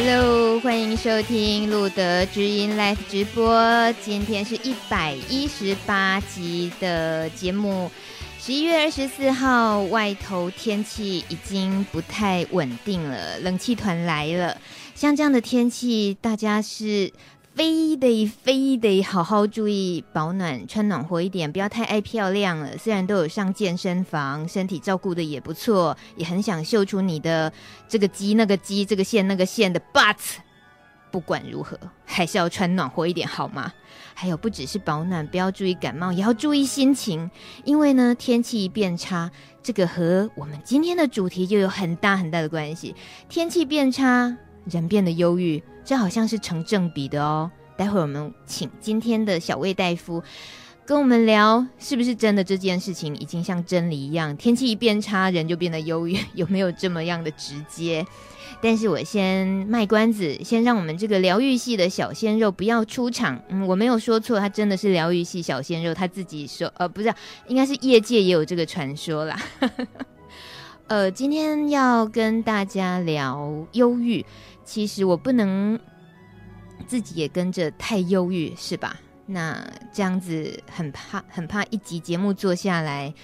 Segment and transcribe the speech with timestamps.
[0.00, 3.92] Hello，欢迎收听路德知音 Live 直播。
[4.00, 7.90] 今天是一百一十八集的节目。
[8.38, 14.56] 十一月二十四号，外头天气已经不太稳定了，冷气团来了。
[14.94, 17.12] 像这样的天气，大家是
[17.58, 22.78] 非得非得好好注意保暖，穿暖和一点，不要太爱漂亮了。
[22.78, 27.52] 虽然都有上健身房，身体照顾得也不错，也很想秀出你的
[27.88, 30.14] 这个肌那个肌，这个线那个线的，but
[31.10, 33.72] 不管如何，还是要穿暖和一点，好吗？
[34.14, 37.28] 还有不只是保暖，不要注意感冒，也要注意心情，
[37.64, 39.28] 因为呢，天气一变差，
[39.64, 42.94] 这个和我们今天的主题就有很大很大的关系。
[43.28, 44.36] 天气变差，
[44.70, 47.50] 人变得忧郁，这好像是成正比的哦。
[47.76, 50.22] 待会儿我们请今天的小魏大夫
[50.84, 58.04] 跟我们聊，是不是真的这件事情已经像真理一样，天气一变差，人就变得忧郁， 有没有这么样的直接？
[58.60, 63.40] 但是我先卖关子，先让我们这个疗愈系的小鲜肉不要出场。
[63.50, 67.14] 嗯，我没有说错，他真的是疗愈系小鲜肉，他自己说，呃，不是，
[67.46, 69.40] 应该是业界也有这个传说啦。
[70.88, 74.24] 呃，今天要跟大家聊忧郁，
[74.68, 75.80] 其实我不能
[76.86, 79.00] 自己也跟着太忧郁，是吧？
[79.24, 79.58] 那
[79.90, 83.14] 这样子很怕，很怕一集节目做下来，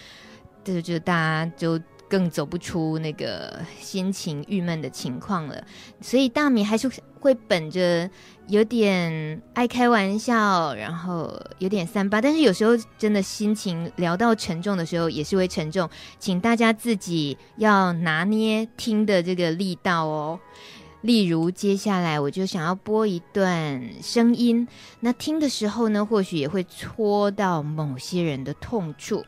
[0.65, 1.79] 就就大家就。
[2.07, 5.65] 更走不出那个心情郁闷的情况了，
[6.01, 8.09] 所以大米还是会本着
[8.47, 15.89] 有点爱开玩笑，然后有点三八，但是有时候真的心情聊到沉重的时候也是会沉重，
[16.21, 20.39] 请大家自己要拿捏听的这个力道哦。
[21.05, 24.67] 例如接下来我就想要播一段声音，
[25.01, 29.23] 那听的时候呢，或许也会戳到某些人的痛处。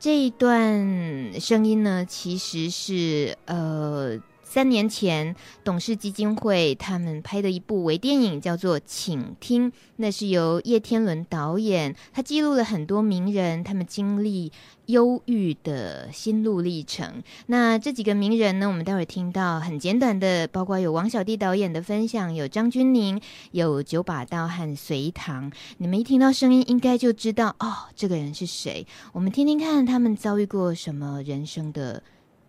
[0.00, 4.18] 这一段声音呢，其实是呃
[4.52, 14.52] 三年前董事基金会他们拍的一部微电影，叫做《请听》，那是由叶天伦导演，他记录了很多名人他们经历
[14.88, 17.22] 忧郁的心路历程。
[17.46, 25.50] 那这几个名人呢，我们待会儿听到很简短的，包括有王小弟导演的分享，有张钧甯，有九把刀和隋棠。
[25.78, 28.86] 你们一听到声音，应该就知道哦，这个人是谁。
[29.14, 32.02] 我们听听看，他们遭遇过什么人生的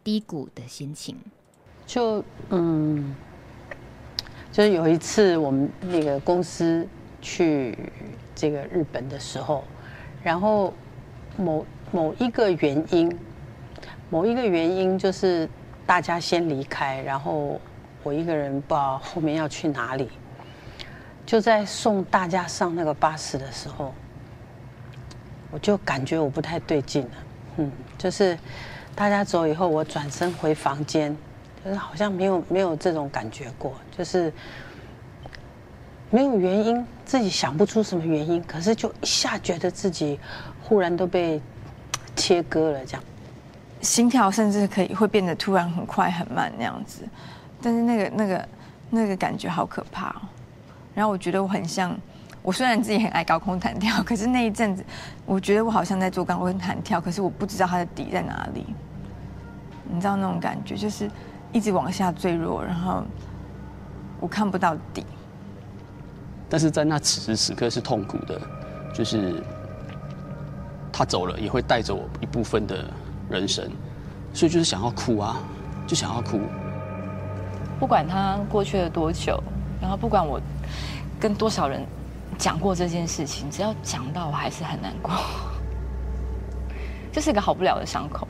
[0.03, 1.15] 低谷的心情。
[1.85, 3.15] 就嗯，
[4.51, 6.87] 就是有一次我们那个公司
[7.21, 7.77] 去
[8.33, 9.63] 这个日本的时候，
[10.23, 10.73] 然后
[11.37, 13.15] 某某一个原因，
[14.09, 15.47] 某一个原因就是
[15.85, 17.59] 大家先离开，然后
[18.01, 20.09] 我一个人不知道后面要去哪里，
[21.25, 23.93] 就在送大家上那个巴士的时候，
[25.51, 27.11] 我就感觉我不太对劲了，
[27.57, 28.37] 嗯，就是
[28.95, 31.15] 大家走以后，我转身回房间。
[31.63, 34.31] 就是好像没有没有这种感觉过，就是
[36.09, 40.19] 没有原因，自己想不出什么原因，可是就一下觉得自己
[40.61, 41.41] 忽然都被
[42.15, 43.03] 切割了，这样，
[43.81, 47.03] 心跳甚至可以会变得突然很快很慢那样子，
[47.61, 48.49] 但是那个那个
[48.89, 50.21] 那个感觉好可怕哦。
[50.93, 51.97] 然后我觉得我很像，
[52.41, 54.83] 我虽然自己很爱高空弹跳， 可是那一阵子
[55.25, 58.65] 我觉得我好像在做高空弹跳，可是我不知道它的底在哪里，
[59.89, 61.09] 你知道那种感觉就是。
[61.53, 63.03] 一直往下坠落，然后
[64.19, 65.05] 我看不到底。
[66.49, 68.41] 但是在那此时此刻是痛苦的，
[68.93, 69.41] 就是
[70.91, 72.85] 他走了，也会带走我一部分的
[73.29, 73.71] 人生，
[74.33, 75.37] 所以就是想要哭啊，
[75.87, 76.41] 就想要哭。
[77.79, 79.41] 不管他过去了多久，
[79.81, 80.39] 然后不管我
[81.19, 81.83] 跟多少人
[82.37, 85.11] 讲过这件事情，只要讲到，我还是很难过。
[87.11, 88.27] 这是一个好不了的伤口。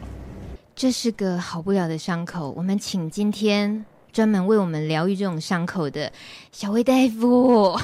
[0.84, 6.12] 这是个好不了的伤口，我们请今天专门为我们疗愈这种伤口的
[6.52, 7.80] 小魏大夫。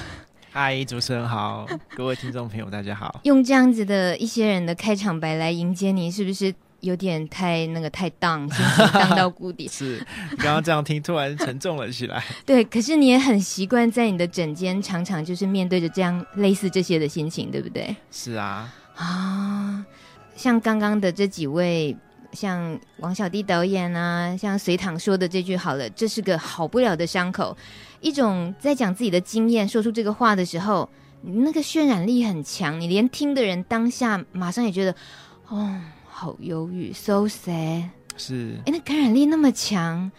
[0.52, 1.66] 嗨，主持人好，
[1.96, 3.22] 各位听众朋友大家好。
[3.24, 9.66] 用这样子的一些人的开场白来迎接你，是不是有点太那个太荡，心情荡到谷底？
[9.72, 10.06] 是，
[10.38, 12.22] 刚刚这样听，突然沉重了起来。
[12.46, 17.96] 对，可是你也很习惯在你的枕间，常常就是面对着这样类似这些的心情，对不对？
[18.12, 18.70] 是啊。
[18.98, 19.86] 啊，
[20.36, 21.96] 像刚刚的这几位。
[22.32, 27.56] 像王小弟导演啊，像隋唐说的这句好了，这是个好不了的伤口。
[28.02, 30.88] 一种在讲自己的经验，说出这个话的时候，
[31.22, 34.96] 那个渲染力很强，你连听的人当下马上也觉得，
[35.48, 37.90] 哦，好忧郁，so sad。
[38.16, 40.12] 是，哎，那感染力那么强，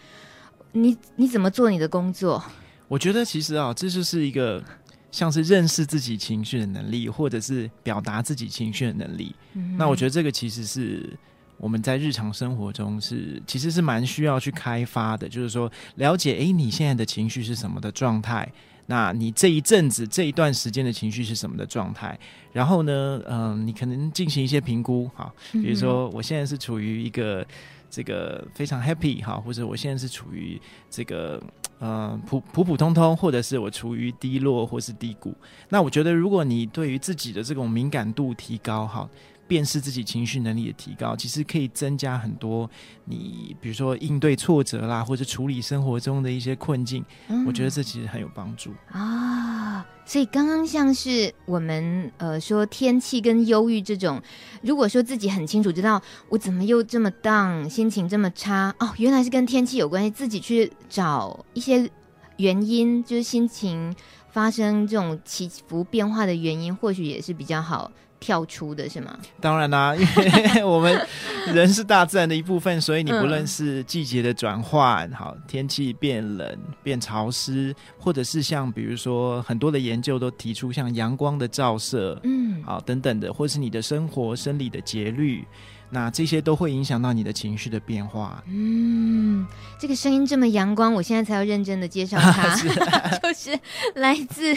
[0.73, 2.43] 你你怎么做你的工作？
[2.87, 4.63] 我觉得其实啊，这就是一个
[5.11, 9.35] 像是认识自己情绪的能力，或者是表达自己情绪的能力。
[9.53, 11.09] 嗯、那我觉得这个其实是。
[11.61, 18.51] 我们在日常生活中是其实是蛮需要去开发的，就是说了解，哎，你现在的情绪是什么的状态？
[18.87, 22.19] 那你这一阵子这一段时间的情绪是什么的状态？
[22.51, 27.45] 然后呢，嗯、你可能进行一些评估，哈，比如说我现在是处于一个
[27.91, 30.59] 这个非常 happy 哈，或者我现在是处于
[30.89, 31.39] 这个
[31.77, 35.31] 呃普普普通通，或者是我处于低落或是低谷。
[35.69, 39.07] 那我觉得，如果你对于自己的这种敏感度提高，哈。
[39.51, 42.69] 辨识自己情绪能力的提高，其实可以增加很多
[43.03, 47.03] 你，比如说应对挫折啦，或者处理生活中的一些困境。
[47.27, 49.85] 嗯，我觉得这其实很有帮助啊。
[50.05, 54.21] 所以刚刚像是我们呃说天气跟忧郁这种，
[54.61, 61.91] 如果说自己很清楚知道我怎么又这么 down，心情这么差哦，原来是跟天气有关系，自己去找一些
[62.37, 63.93] 原因，就是心情
[64.29, 67.91] 发生这种起伏变化的原因，或许也是比较好。
[68.21, 69.17] 跳出的是吗？
[69.41, 70.07] 当然啦，因
[70.55, 71.05] 为 我们
[71.53, 85.43] 人是大自然的一部分，所以你不论是季节的转换，嗯、好，天气变冷、变潮湿，或者是像比如说很多的研究都提出像阳光的照射，嗯，好等等的，或是你的生活生理的节律。
[85.93, 88.41] 那这些都会影响到你的情绪的变化。
[88.47, 89.45] 嗯，
[89.77, 92.55] 这个声音这么阳光，我现在才要认真的介绍他
[93.21, 93.59] 就是
[93.95, 94.55] 来自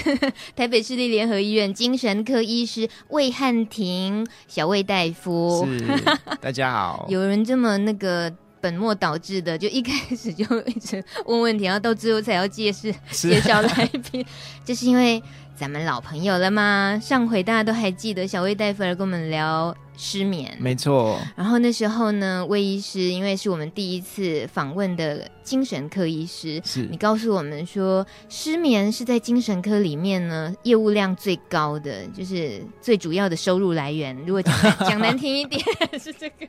[0.55, 5.67] 台北市立联合医院精神科医师魏汉庭小魏大夫。
[5.67, 6.05] 是，
[6.41, 7.07] 大家好。
[7.09, 14.25] 有人这么那个本末倒置的，就一开始就一直问问题，然后到最后才要介绍介绍来宾，
[14.65, 15.23] 就是因为
[15.56, 17.01] 咱们老朋友了吗？
[17.03, 19.75] 上回大家都还记得小魏大夫来跟我们聊。
[19.97, 21.21] 失眠，没错。
[21.37, 34.17] 然后那时候呢，魏医师因为是我们第一次访问的精神科医师，是你告诉我们说，失眠是在精神科里面呢业务量最高的，就是最主要的收入来源。
[34.27, 35.62] 如果讲讲难听一点，
[35.97, 36.49] 是这个。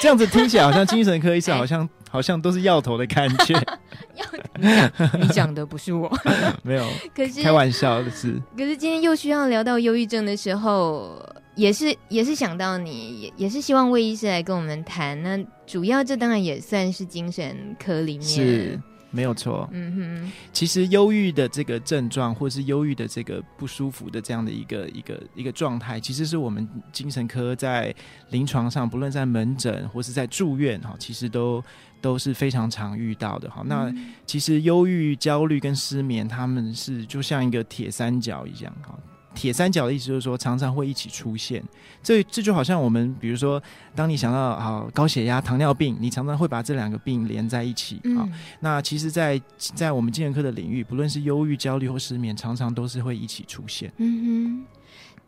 [0.00, 3.54] 这样子听起来好像精神科医生好像、欸、好像都是要头的感觉。
[4.14, 4.24] 要
[4.56, 6.08] 你讲，你讲的不是我，
[6.62, 6.86] 没有。
[7.12, 11.20] 可是开玩笑的是，可是今天又需要聊到忧郁症的时候。
[11.56, 15.22] 也是也是想到你，也也是希望魏医师来跟我们谈。
[15.22, 18.80] 那主要这当然也算是精神科里面是
[19.12, 19.68] 没有错。
[19.70, 27.94] 嗯哼，其实忧郁的这个症状，或是忧郁的这个不舒服的这样的一个一个一个状态，其实是我们精神科在
[28.30, 31.62] 临床上，不论在门诊或是在住院哈，其实都
[32.04, 33.62] 都是非常常遇到的哈。
[33.64, 33.90] 那
[34.26, 38.94] 其实忧郁、焦虑跟失眠，他们是就像一个铁三角一样哈。
[39.34, 41.64] 铁三角的意思就是说，常常会一起出现。
[42.02, 43.60] 这这就好像我们，比如说，
[43.94, 48.20] 当你想到啊高血压、糖尿病，你常常会把这两个病连在一起啊。
[48.22, 53.90] 嗯、那其实在，在在我们精神科的领域，不论是忧郁、焦虑或失眠，常常都是会一起出现。
[53.96, 54.64] 嗯哼。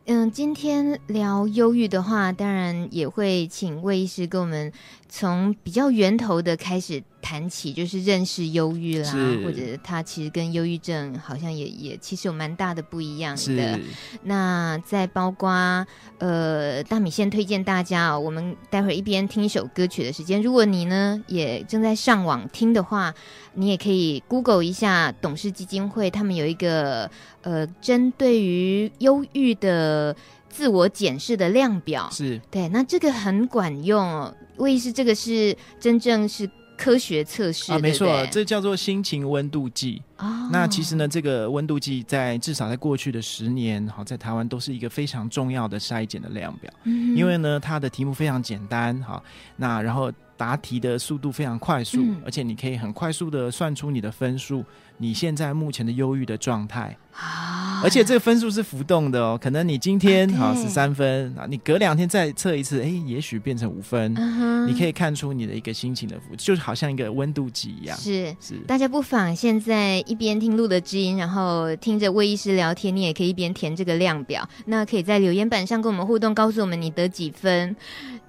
[0.09, 4.73] 嗯，今天聊忧郁的话，当然也会请魏医师跟我们
[5.09, 9.13] 从比较源头的开始谈起，就是认识忧郁啦，
[9.45, 13.81] 或者他其实跟忧郁症好像也也其实有蛮大的不一样的。
[14.23, 15.85] 那再包括
[16.19, 23.13] 呃，大米先推荐大家哦，我们待会儿一边听一首歌曲的时间，如果你呢也正在上网听的话。
[23.59, 30.15] 你也可以 Google 一下董事基金会，他们有一个呃，针对于忧郁的
[30.51, 34.35] 自我检视的量表，是对，那这个很管用哦。
[34.59, 36.47] 魏医师，这个是真正是
[36.77, 40.03] 科学测试啊，没错，这叫做心情温度计。
[40.19, 49.23] 哦，那其实呢，这个温度计在至少在过去的十年，好，在台湾都是一个非常重要的筛检的量表，嗯，因为呢，它的题目非常简单，好，
[49.57, 50.13] 那然后。
[50.37, 54.65] 答题的速度非常快速，嗯、而且你可以很快速的算出你的分数，
[54.99, 56.97] 你现在目前的忧郁的状态。
[57.13, 64.15] 啊，而且这个分数是浮动的哦，可能你今天好十三分啊，你隔两天再测一次，哎，也许变成五分。
[64.19, 67.97] 嗯、你可以看出你的一个心情的浮，就好像一个温度计一样。
[67.97, 74.47] 是是，是大家不妨现在一边听录的知音，然后听着魏医师聊天，你也可以一边填这个量表。
[74.67, 77.75] 那可以在留言板上跟我们互动，告诉我们你得几分。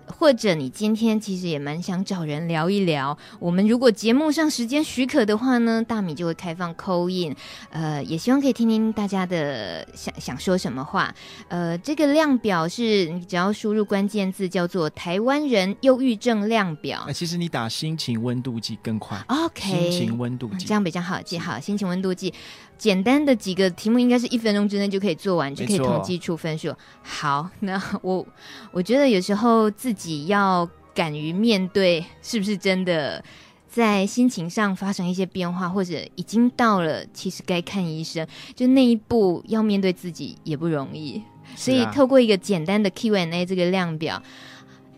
[0.07, 7.35] 或者你今天其实也蛮想找人聊一聊，我们如果节目上时间许可的话呢，大米就会开放 call in，
[7.69, 11.13] 呃，也希望可以听听大家的想想说什么话。
[11.49, 19.21] 呃，这个量表是你只要输入关键字叫做“台湾人忧郁症量表”，那其实你打“心情温度计”更快。
[19.27, 22.33] OK，心情温度计这样比较好记好，心情温度计。
[22.77, 26.73] 简单的几个题目，应该是一分钟之内就可以做完，就可以统计出分数。
[27.01, 28.25] 好， 那我
[28.71, 33.23] 我觉得有时候自己要敢于面对，是不是真的
[33.67, 41.17] 在心情上发生一些变化，或者已经到了其实该看医生，就那一步要面对自己也不容易。
[41.17, 44.21] 啊、所以透过一个简单的 Q&A 这个量表。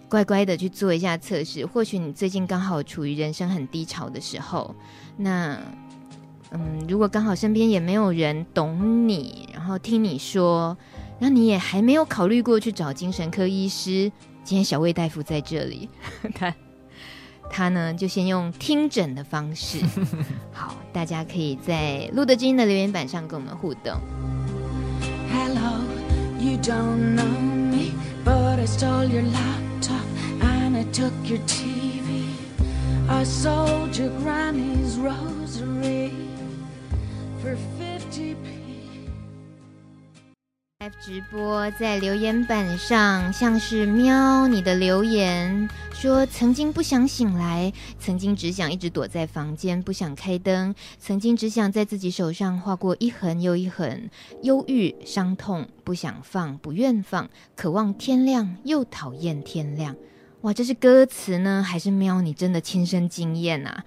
[0.09, 1.63] 乖乖的去做一下测试。
[1.63, 4.73] 或许你最近刚好处于人生很低潮的时候，
[5.17, 5.55] 那
[6.51, 10.75] 嗯，如果刚好身边也没有人懂你，然后听你说，
[11.19, 14.11] 那你也还没有考虑过去找精神科医师。
[14.43, 15.89] 今天小魏大夫在这里，
[16.33, 16.55] 他
[17.51, 19.79] 他呢就先用听诊的方式。
[20.51, 23.93] 好，大家可以在露德知音的留言板上跟我们互动。
[25.31, 25.81] Hello,
[26.39, 27.91] you don't know me,
[28.25, 30.03] but I stole your laptop
[30.41, 32.25] and I took your TV.
[33.07, 36.11] I sold your granny's rosary.
[37.41, 37.57] Live
[40.99, 54.09] 直播在留言板上，像是喵你的留言说：曾经不想醒来，曾经只想一直躲在房间，不想开灯，曾经只想在自己手上画过一横又一横，
[54.43, 59.95] 忧郁伤痛，不想放，不愿放，渴望天亮又讨厌天亮。
[60.41, 63.85] 哇，这是歌词呢，还是喵你真的亲身经验啊？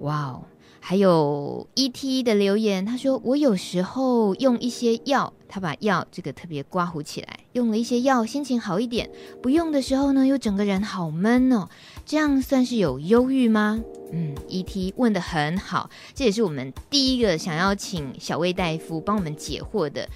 [0.00, 0.44] 哇哦！
[0.88, 9.08] 还有 ET 的留言，他说：“我有时候用一些药，他把药这个特别刮胡起来，用了一些药，心情好一点；
[9.42, 11.68] 不用的时候呢，又整个人好闷哦。
[12.04, 13.82] 这样算是有忧郁吗？”
[14.14, 20.08] 嗯，ET 问得很好，这也是我们第一个想要请小魏大夫帮我们解惑的。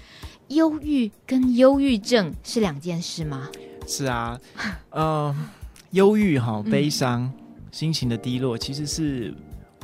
[0.47, 3.49] 忧郁跟忧郁症是两件事吗？
[3.85, 4.39] 是啊，
[4.91, 5.35] 呃，
[5.89, 7.29] 忧郁哈，悲伤，
[7.73, 9.33] 心情的低落，其实是。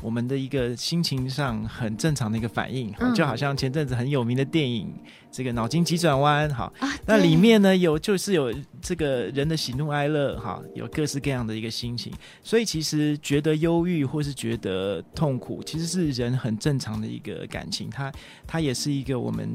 [0.02, 4.88] 我们的一个心情上很正常的一个反应，嗯、就好像前阵子很有名的电影
[5.32, 12.14] 《这个脑筋急转弯》哈，啊、那里面呢有就是有这个人的喜怒哀乐哈，有各式各样的一个心情，
[12.44, 18.12] 所以其实觉得忧郁或是觉得痛苦，其实是人很正常的一个感情，它
[18.46, 19.50] 它也是一个我们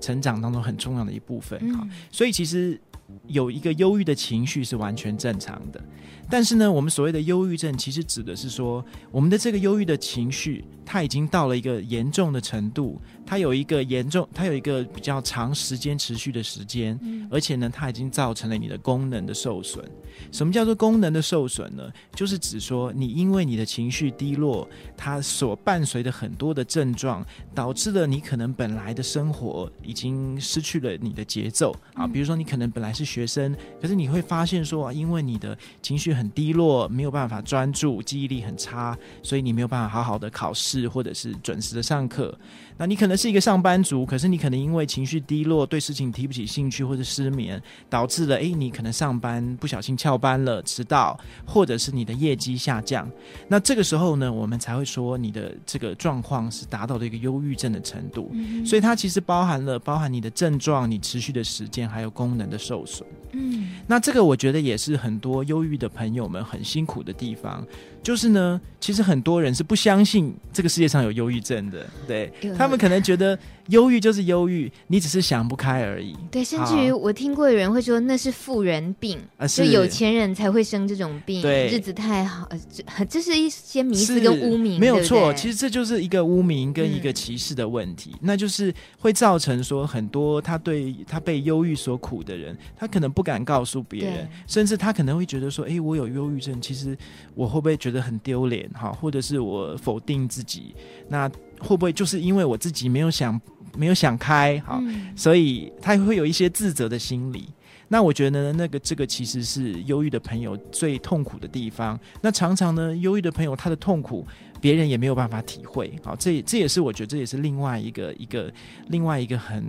[0.00, 2.80] 成长当中很重要的一部分哈，嗯、所以其实
[3.26, 5.82] 有一个忧郁的情绪是完全正常的。
[6.30, 16.98] 但是呢，我们所谓的忧郁症，其实指的是说，我们的这个忧郁的情绪，它已经到了一个严重的程度，它有一个严重，它有一个比较长时间持续的时间，
[17.30, 19.84] 而且呢，它已经造成了你的功能的受损。
[20.32, 21.92] 什么叫做功能的受损呢？
[22.14, 24.66] 就是指说，你因为你的情绪低落，
[24.96, 27.22] 它所伴随的很多的症状，
[27.54, 32.06] 导致了你可能本来的生活已经失去了你的节奏啊。
[32.06, 42.34] 比如说，你可能本来是学生，可是你会发现说，因为你的情绪很低落，没有办法专注，记忆力很差，所以你没有办法好好的考试，或者是准时的上课。
[42.78, 53.10] 那你可能是一个上班族，可是你可能因为情绪低落，对事情提不起兴趣，或者失眠，导致了诶，你可能上班不小心翘班了，迟到，或者是你的业绩下降。
[53.48, 58.30] 那这个时候呢，我们才会说你的这个状况是达到了一个忧郁症的程度。
[58.32, 63.06] 嗯、所以它其实包含了包含你的症状，你持续的时间，还有功能的受损。
[63.32, 67.66] 嗯，那这个我觉得也是很多忧郁的朋友们很辛苦的地方，
[68.08, 73.38] 就是呢，其实很多人是不相信这个世界上有忧郁症的，对，他们可能觉得。
[73.68, 76.16] 忧郁就是忧郁，你只是想不开而已。
[76.30, 82.48] 对，甚至于我听过有人会说那是富人病，啊、就有钱人才会生这种病，对日子太好，
[82.96, 85.18] 这这是一些迷思跟污名，没有错。
[85.18, 96.96] 对对其实这就是一个污名跟一个歧视的问题，嗯、那就是会造成说很多他对他被忧郁所苦的人，他可能不敢告诉别人，甚至他可能会觉得说，哎，我有忧郁症，其实
[97.34, 100.74] 我会不会觉得很丢脸哈，或者是我否定自己，
[101.08, 101.28] 那
[101.60, 103.38] 会不会就是因为我自己没有想。
[103.78, 107.48] 没有想开，好，嗯、所以他会有一些自责的心理。
[107.90, 111.98] 那我觉得呢，那个这个其实是忧郁的朋友最痛苦的地方。
[112.20, 114.26] 那常常呢，忧郁的朋友他的痛苦，
[114.60, 115.90] 别人也没有办法体会。
[116.04, 118.52] 好，这这也是我觉得这也是另外一个一个
[118.88, 119.64] 另外一个很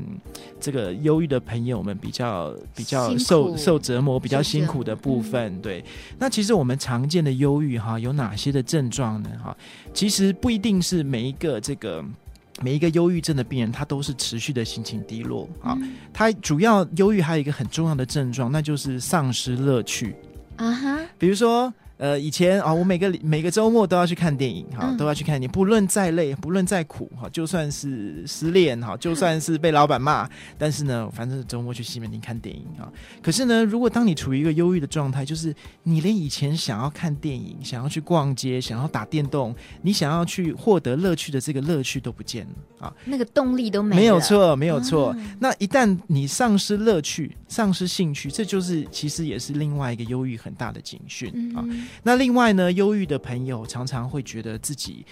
[0.60, 5.54] 这个忧郁的朋友们比较比较受受折磨、比较辛苦的部分。
[5.54, 5.86] 嗯、对，
[6.18, 9.30] 那其实我们常见的忧郁哈，有哪些的症状呢？
[9.42, 9.56] 哈，
[9.94, 12.04] 其实不一定是每一个这个。
[12.62, 15.78] 每一个忧郁症的病人，他都是持续的心情低落啊。
[16.14, 20.16] 他主要忧郁还有一个很重要的症状，那就是丧失乐趣
[20.56, 21.00] 啊哈。
[21.18, 21.74] 比如说。
[22.00, 32.88] 呃，以前啊、哦，我每个每个周末都要去看电影哈，嗯、都要去看电影，不论再累，不论再苦哈，就算是失恋哈，就算是被老板骂，嗯、但是呢，反正周末去西门町看电影啊。
[33.22, 35.54] 可是呢，如果当你处于一个忧郁的状态，就是
[35.84, 44.02] 你连以前想要看电影、想要去逛街、想要打电动、你想要去获得乐趣的这个乐趣都不见了啊，那个动力都没了。
[44.02, 45.14] 没有错，没有错。
[45.18, 51.66] 嗯、那一旦你丧失乐趣、丧失兴趣，这就是其实也是另外一个忧郁很大的警讯啊。
[51.90, 55.06] 嗯那另外呢，忧郁的朋友常常会觉得自己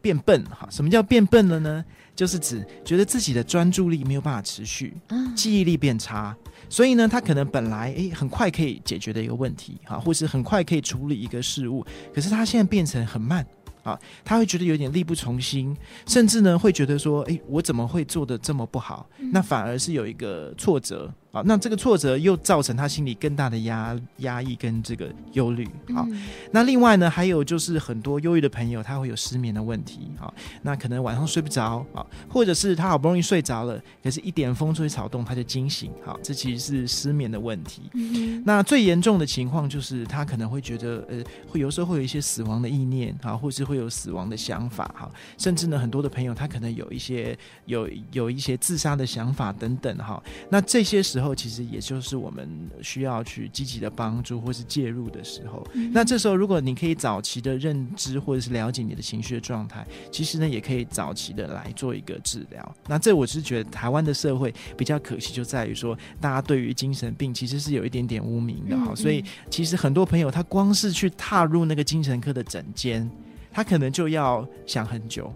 [0.00, 0.68] 变笨哈。
[0.70, 1.84] 什么叫变笨了呢？
[2.14, 4.94] 就是指觉得自己的专注力没有办法持续，
[5.34, 6.36] 记忆力变差。
[6.68, 11.84] 所以呢，他可能本来诶很快可以解决的一个问题，哈，或是很快可以处理一个事物，
[12.14, 13.46] 可是他现在变成很慢。
[13.82, 15.74] 啊，他会觉得有点力不从心，
[16.06, 19.08] 甚至呢会觉得说，哎，我怎么会做的这么不好？
[19.32, 21.10] 那反而是有一个挫折。
[21.32, 25.64] 啊，那这个挫折又造成他心里更大的压压抑跟这个忧虑。
[25.94, 30.10] 好，嗯、那另外呢，还有就是很多忧郁的朋友，他会有失眠的问题。
[30.18, 35.92] 好，那可能晚上睡不着啊，或者是他好不容易睡着了，可是一点风吹草动他就惊醒。
[36.04, 37.82] 好，这其实是失眠的问题。
[37.92, 45.08] 嗯、那最严重的情况就是他可能会觉得，呃，会有时候会有一些死亡的意念，啊，或是会有死亡的想法，哈，
[45.38, 50.20] 甚至呢，很多的朋友他可能有一些有有一些自杀的想法等等，哈。
[50.48, 51.30] 那这些时候。
[51.30, 52.48] 后其实也就是我们
[52.82, 55.62] 需要去积极的帮助或是介入的时候。
[55.74, 62.74] 嗯、那这时候，如果你可以早期的认知或者是了解你的情绪的状态，其实呢，也可以早期的来做一个治疗。
[62.88, 68.86] 那这我是觉得台湾的社会比较可惜，就在于说，大家对于精神病其实是有一点点污名的哈。
[68.88, 73.08] 嗯嗯，所以其实很多朋友他光是去踏入那个精神科的诊间。
[73.52, 75.32] 他可能就要想很久，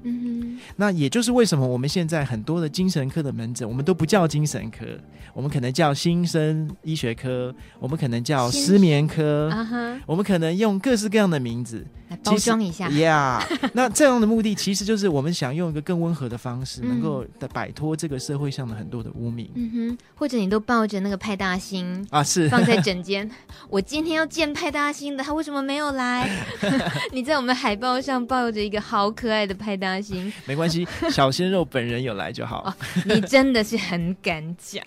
[0.77, 4.87] 那也就是为什么我们现在很多的精神科的门诊，我们都不叫精神科，
[5.33, 11.85] 我们可能叫新生医学科，我们可能叫失眠科，啊，我们可能用各式各样的名字。
[12.23, 19.51] 包装一下呀，yeah, 那这样的目的其实就是我们想用一个更温和的方式，能够摆脱这个社会上的很多的污名。
[19.55, 23.29] 嗯哼，或者你都抱着那个派大星啊，是放在枕间。
[23.69, 26.31] 我今天要见派大星的，他为什么没有来？
[27.13, 30.33] 你在我们海报上抱着一个好可爱的派大星。
[30.47, 32.65] 没关系，小鲜肉本人有来就好。
[32.65, 32.75] 哦，
[33.07, 34.85] 你真的是很敢讲。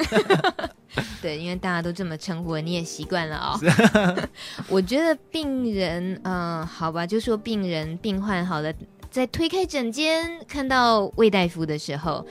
[1.22, 3.60] 对，因为大家都这么称呼，你也习惯了哦。
[4.70, 8.74] 我觉得病人，嗯、呃，好吧，就说病人、病患好了，
[9.12, 12.25] 在推开诊间看到魏大夫的时候，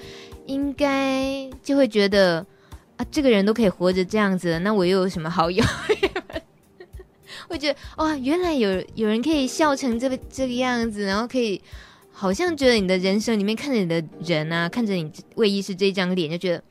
[0.46, 2.44] 应该就会觉得
[2.96, 6.10] 啊，这个人都可以活着这样子，那我又有什么好忧虑？
[7.48, 11.60] 会觉得哇，原来有有人可以笑成这个这个样子，然后可以
[12.10, 16.62] 好像觉得你的人生里面看着你的人啊，看着你魏医师这张脸，就觉得。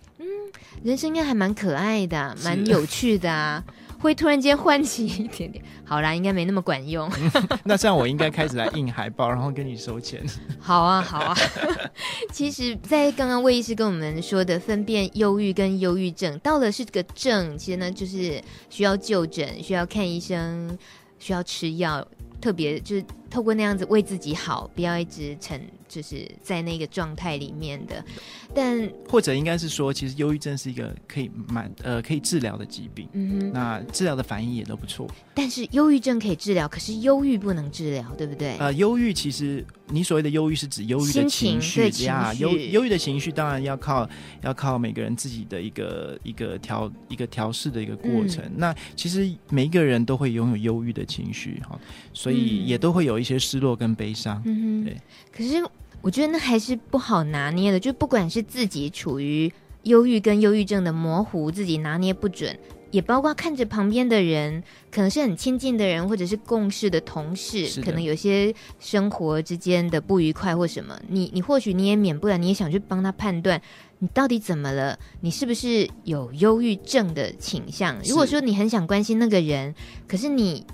[0.83, 3.63] 人生应该还蛮可爱的、啊，蛮有趣的啊，
[3.99, 5.63] 会突然间唤起一点点。
[5.83, 7.09] 好啦，应该没那么管用。
[7.63, 10.23] 那这样我应该开始来印海报，然后跟你收钱。
[10.59, 11.37] 好啊，好啊。
[12.33, 20.77] 其实，在刚刚魏医师跟我们说的分辨忧郁跟忧郁症，到了是个症，其实呢就是需要就诊，需要看医生，
[21.19, 22.05] 需要吃药。
[22.41, 28.03] 特别就是透过那样子为自己好，不要一直沉，就是在那个状态里面的。
[28.55, 33.09] 但或者应该是说，其实忧郁症是一个可以蛮呃可以治疗的疾病。
[33.11, 35.09] 嗯哼，那治疗的反应也都不错。
[35.33, 38.55] 但是忧郁症可以治疗，可是忧郁不能治疗，对不对？
[38.57, 44.07] 呃，忧郁其实你所谓的忧郁是指忧郁的情绪呀，忧忧郁的情绪当然要靠
[44.43, 48.45] 要靠每个人自己的一个一个调一个调试的一个过程。
[48.45, 51.79] 嗯、那其实每一个人都会拥有忧郁的情绪哈，
[52.13, 52.35] 所以。
[52.35, 54.97] 所以也都会有一些失落跟悲伤，嗯哼，对。
[55.31, 55.65] 可是
[56.01, 59.51] 我觉得那还是不好拿捏的，就不管是自己处于
[59.83, 62.57] 忧郁跟忧郁症的模糊，自己拿捏不准，
[62.91, 73.59] 也包括看着旁边的人，可能是很亲近的人，或者是共事的同事，可能有些生活之间的不愉快或什么，你你或许你也免不了，你也想去帮他判断，
[73.97, 74.97] 你到底怎么了？
[75.21, 77.97] 你是不是有忧郁症的倾向？
[78.05, 79.73] 如果说你很想关心那个人，
[80.07, 80.65] 可是你。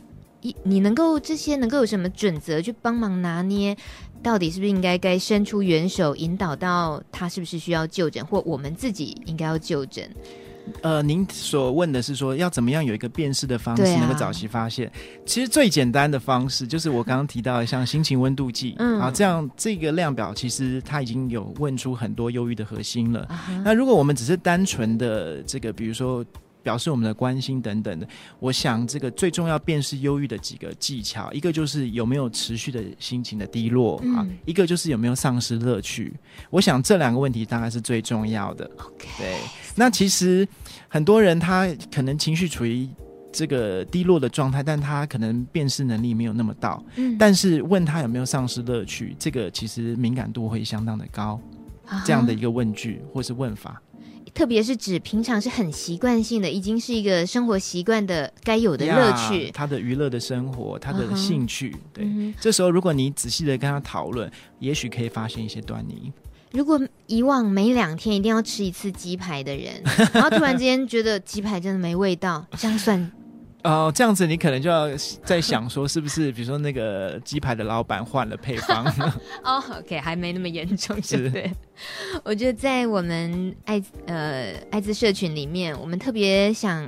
[0.44, 3.78] 你你能够这些能够有什么准则去帮忙拿捏？
[4.24, 10.10] 到底是不是应该该伸出援手，引导到他是不是需要就诊，或我们自己应该要就诊？
[10.84, 14.88] 呃，您所问的是说要怎么样有一个辨识的方式，能够早期发现？
[14.88, 14.94] 啊、
[15.26, 23.22] 其实最简单的方式就是我刚刚提到的，像心情温度计，嗯，啊，这样这个量表其实它已经有问出很多忧郁的核心了。
[23.22, 26.24] 啊、那如果我们只是单纯的这个，比如说。
[26.64, 28.08] 表示我们的关心等等的，
[28.40, 36.14] 我想这个最重要辨识忧郁的几个技巧，一个就是有没有持续的心情的低落、嗯、啊，一个就是有没有丧失乐趣。
[36.50, 38.70] 我想这两个问题大概是最重要的。
[39.18, 39.38] 对。
[39.76, 40.48] 那其实
[40.88, 42.88] 很多人他可能情绪处于
[43.32, 46.84] 这个低落的状态，但他可能辨识能力没有那么到。
[46.96, 47.18] 嗯。
[47.18, 51.40] 但是问他有没有丧失乐趣，这个其实敏感度会相当的高。
[51.88, 53.82] 啊、这样的一个问句或是问法。
[54.34, 61.80] 特别是指平常是很习惯性的，已经是一个生活习惯的该有的乐趣，他的娱乐的生活，他的兴趣，uh huh.
[61.94, 62.34] 对。
[62.40, 66.12] 这时候如果你仔细的跟他讨论，也许可以发现一些端倪。
[66.52, 69.82] 如果以往每两天一定要吃一次鸡排的人，
[70.14, 73.12] 然后突然之间觉得鸡排真的没味道，这样算
[73.64, 74.88] 哦，这样子你可能就要
[75.24, 78.84] 在想说，是不是比如说那个鸡排的老板换了配方？
[79.46, 81.52] 哦、oh,，OK，还没那么严重，是不对？
[82.24, 86.88] 我觉得在我们艾呃艾滋社群里面，我们特别想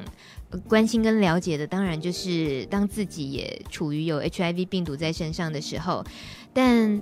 [0.67, 6.03] 关心跟了解的，当然就是当自己也处于有 HIV 病毒在身上的时候，
[6.53, 6.99] 但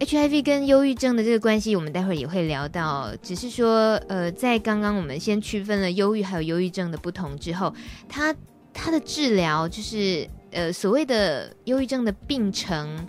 [0.00, 3.10] HIV 跟忧郁症的这个关系，我们待会儿也会聊到。
[3.22, 7.74] 只是说，呃，在刚刚我们先区分了忧郁还有忧郁症的不同之后，
[8.06, 8.34] 它。
[8.74, 13.08] 他的治疗就是呃所谓的忧郁症的病程，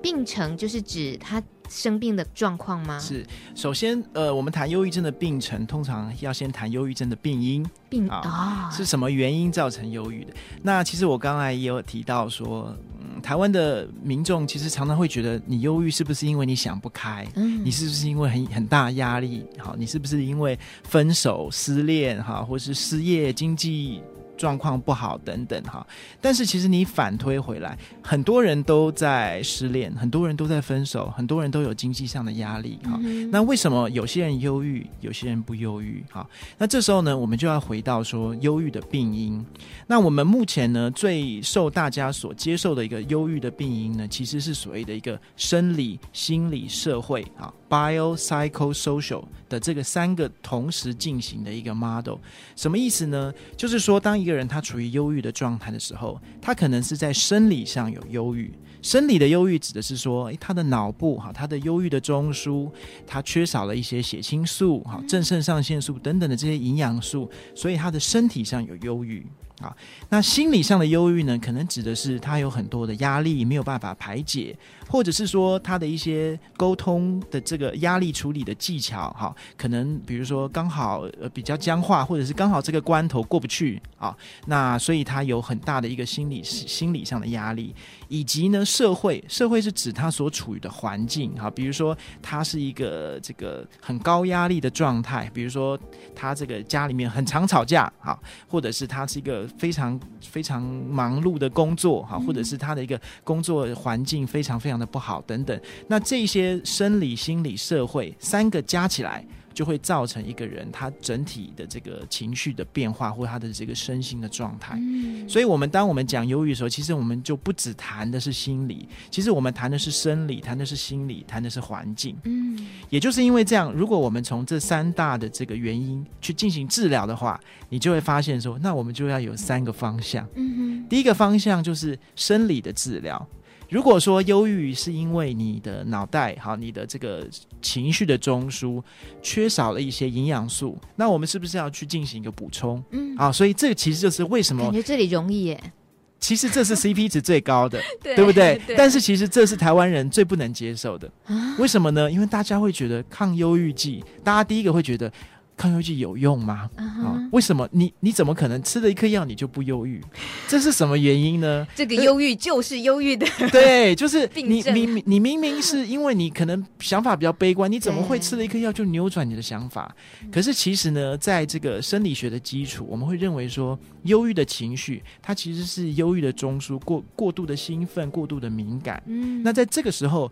[0.00, 2.98] 病程就是指他生病的状况吗？
[2.98, 10.32] 是，首先呃我们谈忧郁症的病程，通常要先谈忧郁症的病因，病啊、哦、是什么原因造成忧郁的？
[10.62, 17.26] 那其实我刚才也有提到说，嗯，台湾的民众其实常常会觉得你忧郁是不是因为你想不开？
[17.36, 19.46] 嗯，你是不是因为很很大压力？
[19.58, 24.02] 好，你是不是因为分手、失恋哈，或是失业、经济？
[24.42, 25.86] 状况不好等等哈，
[26.20, 33.30] 但是其实你反推回来，很多人都在失恋，很多人都在分手，很多人都有经济上的压力哈、嗯。
[33.30, 36.04] 那为什么有些人忧郁，有些人不忧郁？
[36.10, 36.28] 哈，
[36.58, 39.46] 那这时候呢，我们就要回到说忧郁的病因。
[39.86, 47.54] 那我们目前呢，最受大家所接受的一个忧郁的病因呢，其实是所谓的一个生理、心理、社会啊。
[47.72, 52.18] Bio、Psycho、Social 的这个三个同时进行的一个 model，
[52.54, 53.32] 什么意思呢？
[53.56, 58.52] 就是说，当一个人他处于忧郁的状态的时候，他可能是在生理上有忧郁。
[58.82, 62.70] 生理的忧郁指的是说，诶，他的脑部哈，他的忧郁的中枢，
[63.06, 69.26] 他缺少了一些血清素、哈正肾上腺素等等的这些营养素，所以他的身体上有忧郁。
[69.62, 69.74] 啊，
[70.08, 74.56] 那心理上的忧郁呢，可能指的是他有很多的压力没有办法排解，
[74.88, 87.74] 或者是说他的一些沟通的这个压力处理的技巧，哈，可能比如说刚好呃比较僵化，或者是刚好这个关头过不去啊，那所以他有很大的一个心理心理上的压力，
[88.12, 95.78] 以及呢社会社会是指他所处于的环境，哈，比如说他是一个这个很高压力的状态，比如说
[96.14, 99.48] 他这个家里面很常吵架，哈，或者是他是一个。
[99.58, 109.24] 非常非常忙碌的工作哈，或者是他的一个工作环境非常非常的不好等等，那这些生理、心理、社会三个加起来。
[109.52, 114.76] 就会造成一个人他整体的这个情绪的变化，或他的这个身心的状态。
[114.78, 122.16] 嗯，所以，我们当我们讲忧郁的时候，其实我们就不只谈的是心理，其实我们谈的是生理，谈的是心理，谈的是环境。
[122.24, 130.26] 嗯，也就是因为这样，如果我们从这三大的这个原因去进行治疗的话，你就会发现说，那我们就要有三个方向。
[130.34, 133.26] 嗯哼，第一个方向就是生理的治疗。
[133.72, 137.26] 如果说忧郁是因为你的脑袋好，你的这个
[137.62, 138.82] 情绪的中枢
[139.22, 142.84] 缺少了一些营养素，那我们是不是要去进行一个补充？
[142.90, 145.72] 嗯，啊，所以这个其实就是为什么感觉这里容易耶？
[146.20, 148.76] 其实这是 CP 值最高的， 对，对不对，对？
[148.76, 151.10] 但是其实这是台湾人最不能接受的，
[151.58, 152.12] 为什么呢？
[152.12, 155.10] 因为大家会觉得抗忧郁剂，大家第一个会觉得。
[155.56, 156.68] 抗忧郁剂有用吗？
[156.76, 157.06] 啊、uh -huh.
[157.06, 160.00] 哦，为什么你你怎么可能吃了一颗药你就不忧郁？
[160.48, 161.66] 这是什么原因呢？
[161.74, 169.94] 这个忧郁就是忧郁的，对，就是 你你你明明是因为你可能想法比较悲观，你怎么会吃了一颗药就扭转你的想法？
[170.32, 179.02] 可是其实呢，在这个生理学的基础，我们会认为说，忧郁的情绪它其实是忧郁的中枢过过度的兴奋、过度的敏感。
[179.06, 180.30] 嗯，那在这个时候。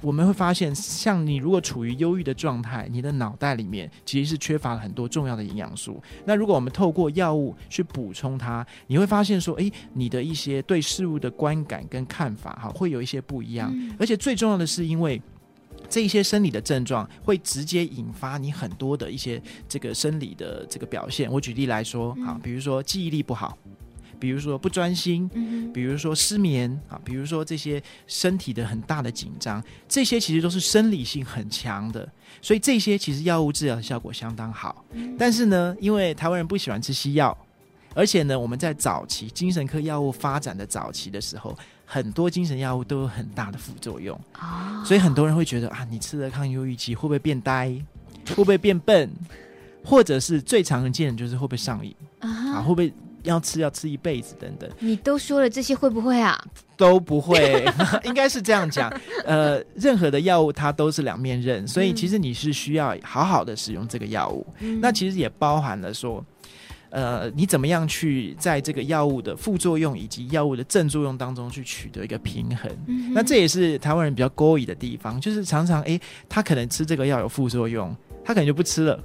[0.00, 6.02] 我们会发现，像你如果处于忧郁的状态，你的脑袋里面其实是缺乏了很多重要的营养素。
[6.24, 13.74] 那如果我们透过药物去补充它，你会发现说，诶，你的一些对事物的观感跟看法，哈，会有一些不一样。
[13.98, 15.20] 而且最重要的是，因为
[15.88, 21.30] 这一些生理的症状会直接引发你很多的一些这个生理的这个表现。
[21.30, 23.56] 我举例来说，哈，比如说记忆力不好。
[24.20, 25.28] 比如说不专心，
[25.72, 32.06] 比如说失眠啊，比如说这些身体的很大的紧张，这些其实都是生理性很强的，
[32.42, 34.84] 所以这些其实药物治疗的效果相当好。
[35.18, 37.36] 但是呢，因为台湾人不喜欢吃西药，
[37.94, 41.56] 而且呢，我们在早期精神科药物发展的早期的时候，
[41.86, 44.18] 很多精神药物都有很大的副作用，
[44.84, 47.74] 所以很多人会觉得啊，你吃了抗忧郁剂会不会变呆，
[48.28, 49.10] 会不会变笨，
[49.82, 51.96] 或者是最常见的就是会不会上瘾？
[52.20, 52.92] 啊，会不会？
[53.22, 56.38] 要吃要吃一辈子等等，你都说了这些会不会啊？
[56.76, 57.64] 都不会，
[58.04, 58.90] 应该是这样讲。
[59.24, 64.46] 呃，任何的药物它都是两面刃，所以其实你是需要好好的使用这个药物。
[64.60, 64.80] 嗯。
[64.80, 66.24] 那其实也包含了说，
[66.88, 72.70] 呃，你怎么样去在这个药物的副作用以及药物的正作用当中去取得一个平衡。
[72.86, 73.12] 嗯。
[73.12, 78.98] 那这也是台湾人比较勾引的地方，就是常常诶，他可能吃这个药有副作用，他可能就不吃了。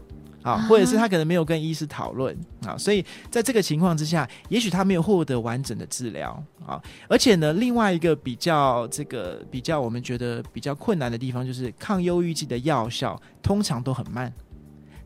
[0.46, 6.32] 啊，或者是他可能没有跟医师讨论啊，所以在这个情况之下，也许他没有获得完整的治疗
[6.64, 6.80] 啊。
[7.10, 14.32] 而且呢，另外一个比较这个比较我们觉得比较困难的地方，就是抗忧郁剂的药效通常都很慢。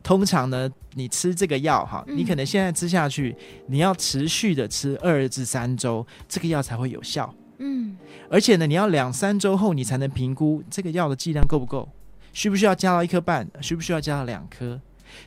[0.02, 3.34] 通常呢，你吃这个药哈，你可能现在吃下去，
[3.66, 7.34] 你要持续的吃二至三周，这个药才会有效。
[7.58, 7.96] 嗯，
[8.30, 11.88] 而且呢，你要两三周后你才能评估这个药的剂量够不够，
[12.34, 14.78] 需不需要加到一颗半，需不需要加到两颗。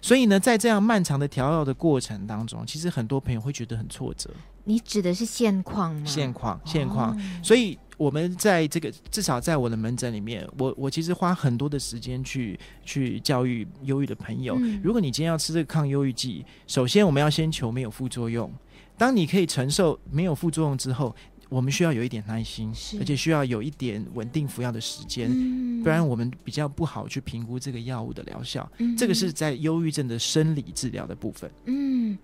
[0.01, 4.29] 所以呢，在这样漫长的调药的过程当中，其实很多朋友会觉得很挫折。
[4.65, 6.03] 你指的是现况吗？
[6.05, 7.11] 现况，现况。
[7.11, 7.21] 哦。
[7.43, 14.55] 所以我们在这个至少在我的门诊里面，我我其实花很多的时间去去教育忧郁的朋友。
[14.59, 14.79] 嗯。
[14.83, 18.51] 如果你今天要吃这个抗忧郁剂，首先我们要先求没有副作用。
[18.97, 21.15] 当你可以承受没有副作用之后。
[21.53, 28.67] 我们需要有一点耐心，而且需要有一点稳定服药的时间，嗯，不然我们比较不好去评估这个药物的疗效。
[28.79, 31.51] 嗯，这个是在忧郁症的生理治疗的部分。
[31.65, 32.17] 嗯，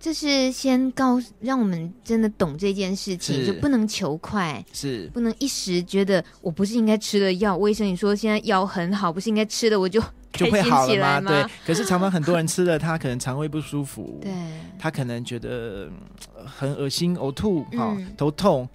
[0.00, 7.58] 这是先告让我们真的懂这件事情，就不能求快，是不能一时觉得我不是应该吃的药。
[7.68, 10.02] 医生你说现在药很好，不是应该吃的，我就。
[10.34, 11.30] 就会好了吗？
[11.30, 14.30] 对，可是常常很多人吃了，他可能肠胃不舒服， 对，
[14.78, 15.90] 他可能觉得
[16.44, 18.68] 很恶心、呕吐、哈、嗯、头痛，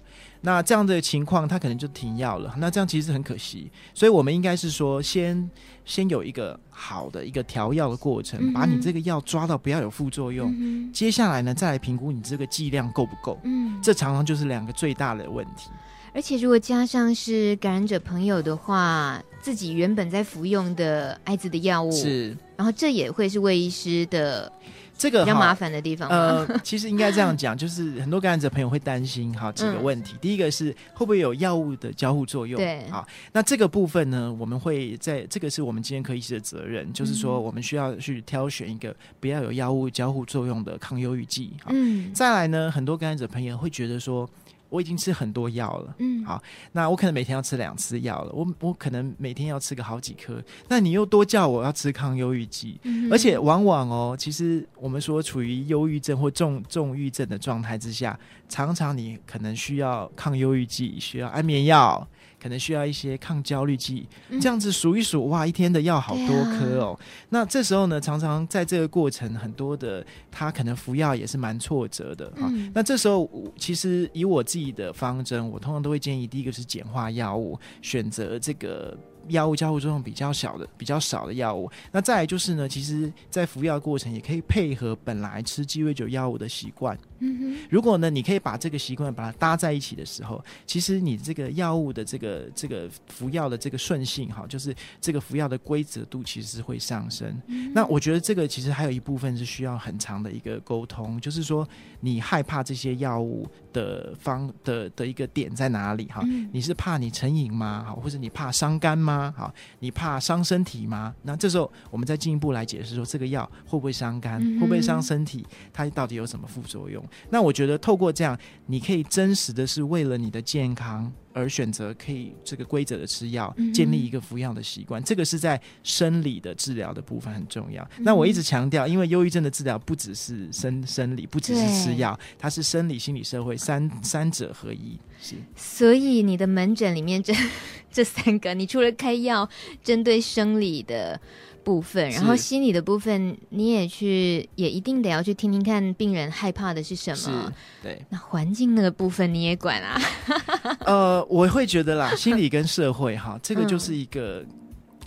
[0.46, 2.54] 那这样的情况他可能就停药了。
[2.58, 5.50] 那这样其实很可惜，所以我们应该是说，先
[5.86, 13.40] 先有一个好的一个调药的过程，嗯、把你这个药抓到不要有副作用，嗯、接下来呢再来评估你这个剂量够不够。
[13.44, 15.70] 嗯，这常常就是两个最大的问题。
[16.12, 24.52] 而且如果加上是感染者朋友的话，自己原本在服用的艾滋的药物是，然后这也会是魏医师的
[24.96, 26.08] 这个比较麻烦的地方。
[26.08, 30.14] 呃，其实应该这样讲，就是很多感染者朋友会担心哈几个问题。
[30.14, 32.56] 嗯、第一个是会不会有药物的交互作用？
[32.56, 41.52] 对，好，那这个部分呢，我们会在这个是我们今天科医师的责任，就是说我们需要去挑选一个不要有药物交互作用的抗忧郁剂。
[41.66, 44.28] 嗯，再来呢，很多感染者朋友会觉得说。
[44.74, 62.04] 我已经吃很多药了，嗯，好，那我可能每天要吃两次药了，我我可能每天要吃个好几颗，那你又多叫我要吃抗忧郁剂，嗯，而且往往哦，其实我们说处于忧郁症或重重郁症的状态之下，常常你可能需要抗忧郁剂，需要安眠药。
[62.44, 64.06] 可能需要一些抗焦虑剂，
[64.38, 67.00] 这样子数一数，哇，一天的药好多颗哦。
[67.30, 72.52] 那这时候呢，常常在这个过程，很多的他可能服药也是蛮挫折的啊。
[72.74, 73.26] 那这时候，
[73.56, 78.94] 其实以我自己的方针，我通常都会建议，第一个是简化药物，选择这个。
[79.28, 86.98] 药物交互作用比较小的、比较少的药物，那再来就是呢，其实，在服药过程也可以配合本来吃鸡尾酒药物的习惯。
[87.20, 97.34] 嗯哼，如果呢，你可以把这个习惯把它搭在一起的时候，其实你这个药物的这个这个服药的这个顺性哈，就是这个服药的规则度其实是会上升。
[97.46, 97.72] 嗯。
[97.72, 101.66] 那我觉得这个其实还有一部分是需要很长的一个沟通，就是说
[102.00, 106.22] 你害怕这些药物的方的的一个点在哪里哈？
[106.52, 107.84] 你是怕你成瘾吗？
[107.86, 109.13] 好，或者你怕伤肝吗？
[109.36, 111.14] 好，你怕伤身体吗？
[111.22, 115.44] 那这时候我们再进一步来解释说，这个药会不会伤肝，会不会伤身体？
[115.72, 117.04] 它到底有什么副作用？
[117.30, 125.02] 那我觉得透过这样，你可以真实的是为了你的健康而选择可以这个规则的吃药，建立一个服药的习惯。
[125.02, 127.86] 这个是在生理的治疗的部分很重要。
[128.00, 134.98] 那我一直强调，因为忧郁症的治疗不只是生生理，不只是吃药，它是生理、心理、社会三三者合一。
[135.24, 137.32] 是，所以你的门诊里面这
[137.90, 139.48] 这三个，你除了开药
[139.82, 141.18] 针对生理的
[141.64, 147.50] 部分，然后心理的部分，你也去也一定得要去听听看病人害怕的是什么。
[147.82, 149.98] 对，那环境那个部分你也管啊？
[150.84, 154.44] 呃，我会觉得啦， 心理跟社会哈，这个就是一个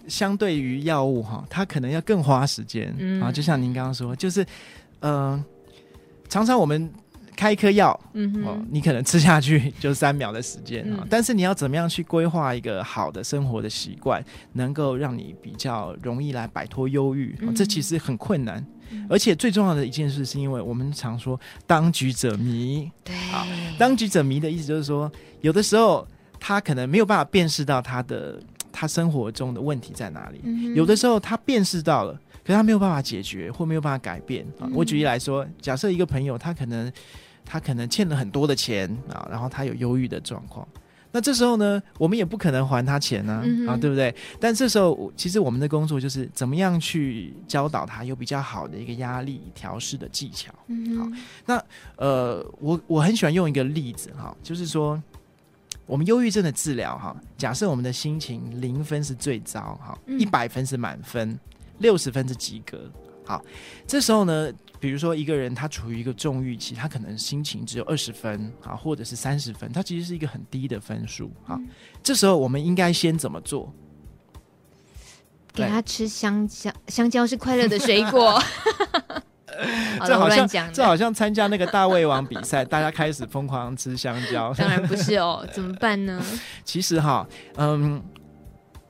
[0.08, 3.32] 相对于药物哈，它可能要更花时间啊。
[3.32, 4.42] 就像您刚刚说，就是
[5.02, 5.46] 嗯、呃，
[6.28, 6.92] 常常我们。
[7.38, 14.22] 开一颗药，嗯哦，你可能吃下去 就三秒的时间啊，嗯，但是你要怎么样去规划一个好的生活的习惯，
[14.54, 19.06] 能够让你比较容易来摆脱忧郁，嗯，这其实很困难，嗯。
[19.08, 23.46] 而且最重要的一件事，是因为我们常说当局者迷，对，啊
[23.78, 25.10] 当局者迷的意思就是说，
[25.42, 26.06] 有的时候
[26.40, 34.44] 他可能没有办法辨识到他的他生活中的问题在哪里，嗯，有的时候他辨识到了，可是他没有办法解决或没有办法改变。
[34.60, 34.72] 啊，嗯。
[34.74, 36.92] 我举例来说，假设一个朋友他可能。
[37.48, 40.68] 他可能欠了很多的钱啊，然后他有忧郁的状况，
[41.14, 44.14] 那这时候呢，我们也不可能还他钱呢、啊嗯，啊，对不对？
[44.40, 50.54] 但这时候，其实我们的工作就是怎么样去教导他有比较好的一个压力调试的技巧。
[50.68, 51.08] 嗯，好，
[51.46, 51.64] 那
[51.96, 55.02] 呃，我我很喜欢用一个例子哈，就是说，
[55.86, 61.40] 我们忧郁症的治疗哈，假设我们的心情零分是最糟哈，一百分是满分。
[61.80, 62.92] 六十分是及格。
[63.28, 63.44] 好，
[63.86, 71.56] 这时候呢，比如说一个人他处于一个重郁期，他可能心情只有二十分啊，或者是三十分，他其实是一个很低的分数啊。
[71.60, 71.68] 嗯、
[72.02, 73.74] 这时候我们应该先怎么做？
[75.54, 78.42] 给他吃香蕉，香蕉是快乐的水果。
[80.06, 84.54] 这好像这好像参加那个大胃王比赛，大家开始疯狂吃香蕉。
[84.54, 86.24] 当然不是哦，怎么办呢？
[86.64, 88.02] 其实哈，嗯，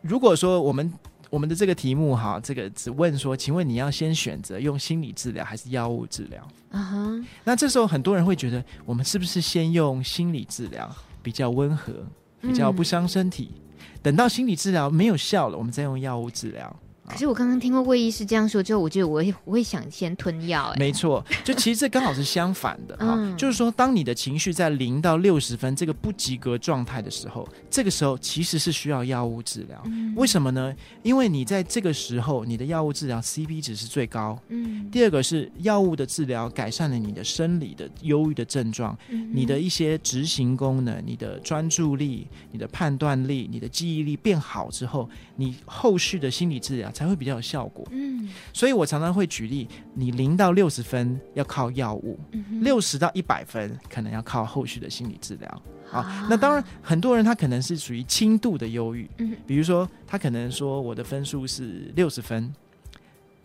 [0.01, 0.93] 如果说我们
[1.29, 6.41] 我们的这个题目哈，这个只问说，请问你要先选择用心理治疗还是药物治疗？
[6.71, 7.25] 啊哈、uh，huh.
[7.43, 10.89] 那这时候很多人会觉得，我们是不是先用心理治疗
[11.21, 11.93] 比较温和，
[12.41, 13.51] 比较不伤身体？
[13.53, 16.73] 嗯、等到心理治疗没有效了，我们再用药物治疗。
[17.07, 20.65] 可是我刚刚听过魏医师这样说之后，我觉得 我会我会想先吞药。
[20.75, 29.81] 哎，没错，就其实这刚好是相反的哈，嗯、就是说，当你的情绪在零到六十分这个不及格状态的时候，这个时候其实是需要药物治疗。
[29.85, 30.75] 嗯、为什么呢？
[31.01, 34.37] 因为你在这个时候，你的药物治疗 CP 值是最高。
[34.49, 34.89] 嗯。
[34.91, 46.91] 第二个是药物的治疗改善了你的生理的忧郁的症状，嗯、你的一些执行功能、你的专注力、你的判断力、你的记忆力变好之后，你后续的心理治疗。
[46.97, 47.87] 才会比较有效果。
[47.91, 52.19] 嗯，所以我常常会举例，你零到六十分要靠药物，
[52.61, 55.61] 六十、嗯、到一百分可能要靠后续的心理治疗。
[55.85, 62.51] 好，啊、那当然很多人他可能是属于轻度的忧郁，嗯、比如说他可能说我的分数是六十分，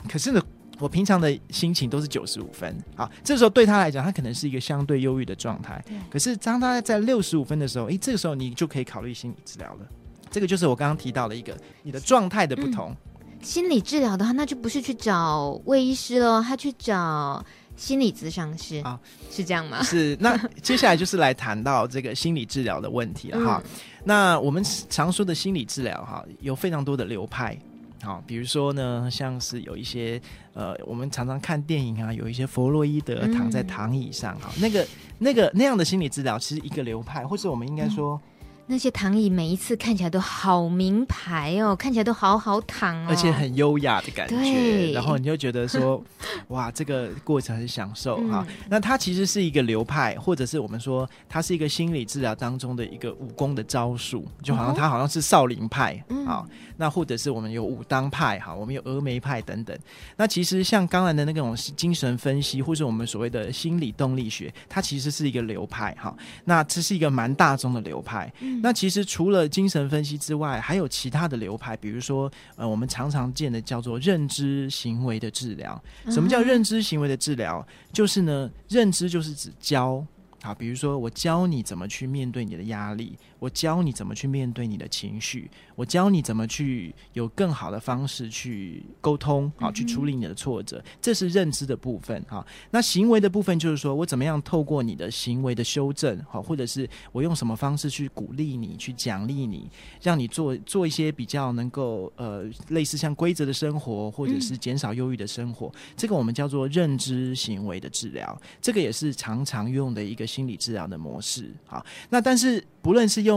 [0.09, 0.43] 可是呢，
[0.79, 2.75] 我平常的心情都是九十五分。
[2.97, 5.85] 啊，这时候对他来讲，他可能是一个相对忧郁的状态。
[5.87, 9.87] 对可是当他在六十五分的时候，诶，这个时候你就可以考虑心理治疗了。
[10.31, 12.91] 这个就是我刚刚提到的一个你的状态的不同。
[12.91, 12.97] 嗯
[13.43, 17.45] 心理治疗的话，那就不是去找魏医师喽，他去找
[17.77, 18.99] 心理咨商师啊，
[19.31, 19.83] 是这样吗？
[19.83, 20.17] 是。
[20.21, 23.61] 那接下来就是来谈到这个心理治疗的问题了哈。
[23.65, 23.71] 嗯、
[24.05, 27.59] 那我们常说的心理治疗哈，有非常多的流派，
[28.03, 30.21] 好，比如说呢，像是有一些
[30.55, 34.87] 呃，我们常常看电影啊，有一些弗洛伊德躺在躺椅上哈、嗯，那个
[35.19, 38.15] 那个那样的心理治疗，其实一个流派，或者我们应该说。
[38.15, 38.29] 嗯
[38.73, 44.35] 那些躺椅每一次看起来都好名牌哦，看起来都好好躺哦，而且很优雅的感觉。
[44.35, 46.03] 对然后你就觉得说，
[46.49, 48.43] 哇，这个过程很享受哈。
[48.49, 56.43] 嗯、那它其实是一个流派，或者是我们说它是一个心理治疗当中的一个武功的招数，就好像它好像是少林派啊。
[56.49, 56.49] 嗯、
[56.83, 59.79] 那或者是我们有武当派哈，我们有峨眉派等等。
[60.17, 66.13] 那其实像刚才的那种精神分析，或是我们所谓的心理动力学，它其实是一个流派哈。
[66.45, 68.29] 那这是一个蛮大众的流派。
[68.41, 75.81] 嗯那其实除了精神分析之外，还有其他的流派，比如说，呃，我们常常见的叫做认知行为的治疗。
[76.11, 77.65] 什么叫认知行为的治疗？
[77.93, 80.05] 就是呢，认知就是指教。
[80.43, 92.25] 好，比如说我教你怎么去面对你的压力，我教你怎么去面对你的情绪，我教你怎么去有更好的方式去沟通，好，去处理你的挫折，这是认知的部分。
[92.29, 110.27] 哈，那行为的部分就是说我怎么样透过你的行为的修正，好，或者是我用什么方式去鼓励你，去奖励你，让你做做一些比较能够呃类似像规则的生活，或者是减少忧郁的生活，这个我们叫做认知行为的治疗，这个也是常常用的一个。
[110.33, 113.32] 心理治疗的模式，好，那但是不论是用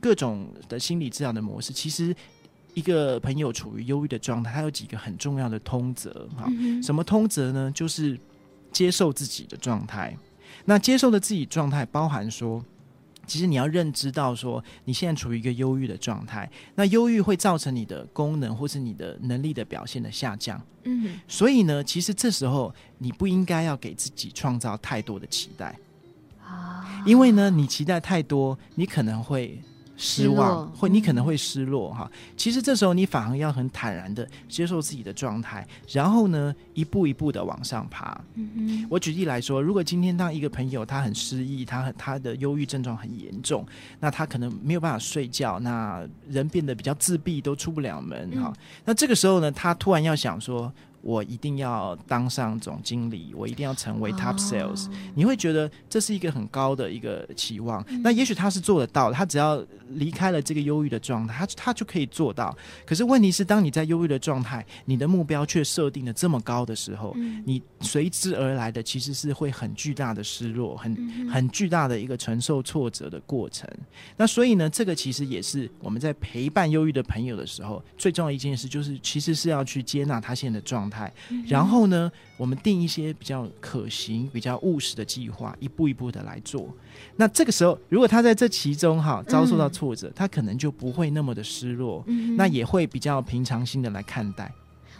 [0.00, 2.14] 各种的心理治疗的模式，其实
[2.74, 7.72] 一个朋友处于忧郁的状态，他有几个很重要的通则，哈，嗯，什么通则呢？
[7.74, 8.18] 就是
[8.70, 10.16] 接受自己的状态。
[10.64, 12.64] 那接受的自己状态，包含说。
[13.28, 20.64] 其实你要认知到，说你现在处于一个忧郁的状态，那忧郁会造成你的功能或是你的能力的表现的下降。
[20.84, 25.76] 嗯，所以呢，其实这时候你不应该要给自己创造太多的期待。
[27.04, 29.62] 因为呢，你期待太多，你可能会
[29.96, 32.10] 失望，会你可能会失落哈。
[32.36, 38.20] 其实这时候你反而要很坦然的接受自己的状态，然后呢，一步一步的往上爬。
[38.34, 38.86] 嗯嗯。
[38.90, 43.64] 我举例来说，如果今天当一个朋友他很失意，他很他的忧郁症状很严重，
[44.00, 48.52] 那他可能没有办法睡觉，那人变得比较自闭，都出不了门哈。
[48.52, 48.56] 嗯。
[48.84, 50.72] 那这个时候呢，他突然要想说。
[51.06, 54.86] 我一定要当上总经理，我一定要成为 top sales。
[54.86, 54.94] Oh.
[55.14, 62.52] 你会觉得这是一个很高的一个期望，嗯、那也许他是做得到，他只要离开了这个忧郁的状态，他他就可以做到。
[62.84, 73.70] 可是问题是，当你在忧郁的状态，你的目标却设定的这么高的时候，嗯、你随之而来的其实是会很巨大的失落，很、嗯、很巨大的一个承受挫折的过程。
[74.16, 80.95] 那所以呢，这个其实也是我们在陪伴忧郁的朋友的时候，最重要一件事就是，其实是要去接纳他现在的状态。
[81.46, 86.68] 然后呢，我们定一些比较可行、比较务实的计划，一步一步的来做。
[87.16, 94.52] 那这个时候，如果他在这其中哈遭受到挫折，嗯、他可能就不会那么的失落，嗯、那也会比较平常心的来看待。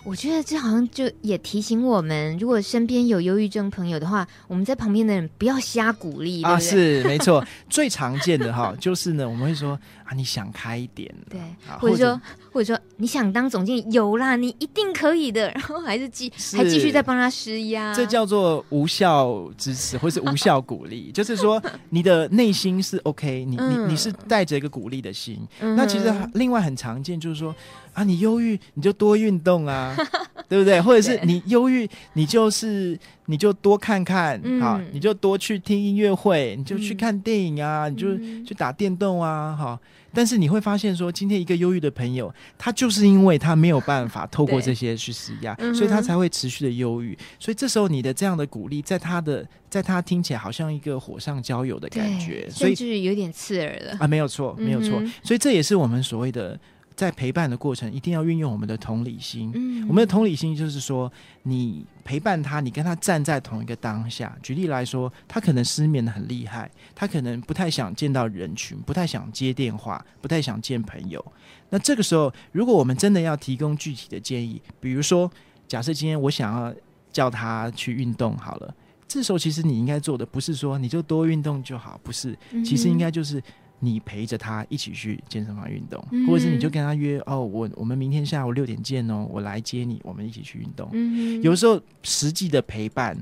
[0.06, 6.60] 我觉得这好像就也提醒我们，如果身边有忧郁症朋友的话，我们在旁边的人不要瞎鼓励啊，对？
[6.60, 6.70] 对？
[6.70, 12.20] 是没错，最常见的哈， 就是呢，我们会说啊，你想开一点，对，啊或者说
[12.52, 27.52] 或者说你想当总经理，有啦，你一定可以的，然后还是继还继续在帮他施压，这叫做无效支持或是无效鼓励， 就是说你的内心是 OK，你、嗯、你你是带着一个鼓励的心，嗯、那其实另外很常见就是说。
[27.96, 29.96] 啊，你忧郁你就多运动啊，
[30.50, 30.78] 对不对？
[30.82, 39.80] 或者是你忧郁，你就是你就多看看，嗯、好，你就多去听音乐会，你就去看电影啊，嗯、你就去打电动啊，好。
[40.12, 47.16] 但是你会发现说，今天一个忧郁的朋友，他就是因为他没有办法透过这些去施压，所以他才会持续的忧郁。
[47.38, 54.98] 所以这时候你的这样的鼓励，在他的在他听起来好像一个火上浇油的感觉，所以就是有点刺耳了啊，没有错，没有错。
[55.00, 56.58] 嗯、所以这也是我们所谓的。
[56.96, 59.52] 在陪伴的过程，一定要运用我们的同理心。
[59.54, 64.34] 嗯，我们的同理心就是说，你陪伴他，你跟他站在同一个当下。
[64.42, 71.22] 举例来说，他可能失眠的很厉害，他可能不太想见到人群，不太想接电话，不太想见朋友。
[71.68, 75.30] 那这个时候，如果我们真的要提供具体的建议，比如说，
[75.68, 76.74] 假设今天我想要
[77.12, 78.74] 叫他去运动，好了，
[79.06, 82.34] 这时候其实你应该做的不是说你就多运动就好，不是，
[82.64, 83.42] 其实应该就是。
[83.78, 90.88] 你陪着他一起去健身房运动，嗯、或者是你就跟他约哦，我我们明天下午六点见哦，我来接你，我们一起去运动。
[90.92, 93.16] 嗯、有时候实际的陪伴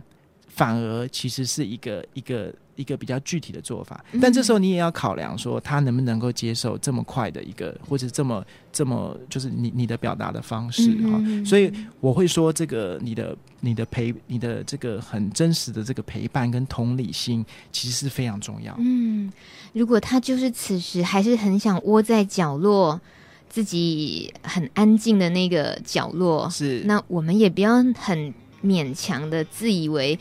[0.47, 2.55] 反而其实是一个一个。
[2.77, 11.21] 一个比较具体的做法，但这时候你也要考量说他能不能够接受这么快的一个，或者这么这么就是你你的表达的方式哈。
[11.45, 18.75] 所以我会说，这个你的你的陪你的这个很真实的这个陪伴跟同理心，其实是非常重要。
[18.79, 19.33] 嗯，
[19.73, 23.01] 如果他就是此时还是很想窝在角落，
[23.49, 30.19] 自己很安静的那个角落，是那我们也不要很勉强的自以为。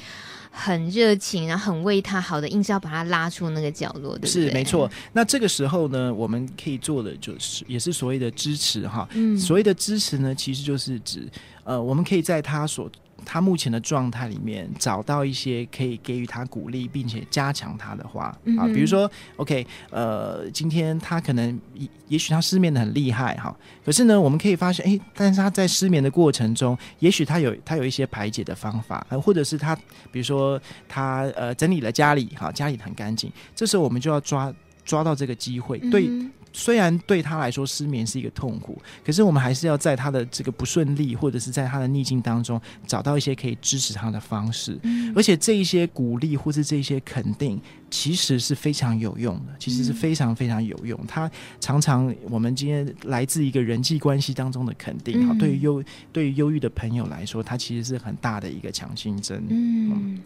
[0.56, 4.30] 很热情，然后很为他好的，硬是要把他拉出那个角落，对不对？
[4.30, 4.89] 是没错。
[5.12, 9.10] 那这个时候呢，我们可以做的就是，也是所谓的支持哈。
[9.14, 11.28] 嗯，所谓的支持呢，其实就是指，
[11.64, 12.89] 呃，我们可以在他所。
[13.26, 23.55] 他目前的状态里面，找到一些可以给予他鼓励，并且加强他的话、嗯、啊，比如说，OK，呃，今天他可能也也许他失眠的很厉害哈，
[23.86, 29.76] 可是呢，我们可以发现，哎，但是他在失眠的过程中，也许他有他有一些排解的方法，或者是他，
[30.11, 34.53] 比如说他呃整理了家里，哈，家里很干净，这时候我们就要抓
[34.86, 36.09] 抓到这个机会，对。
[36.54, 50.99] 嗯虽然对他来说失眠是一个痛苦，可是我们还是要在他的这个不顺利或者是在他的逆境当中找到一些可以支持他的方式，嗯、而且这一些鼓励或是这一些肯定，其实是非常有用的，其实是非常非常有用。
[51.08, 51.30] 他
[51.60, 59.43] 常常我们今天来自一个人际关系当中的肯定，对于忧对于忧郁的朋友来说，他其实是很大的一个强心针。
[59.49, 60.22] 嗯，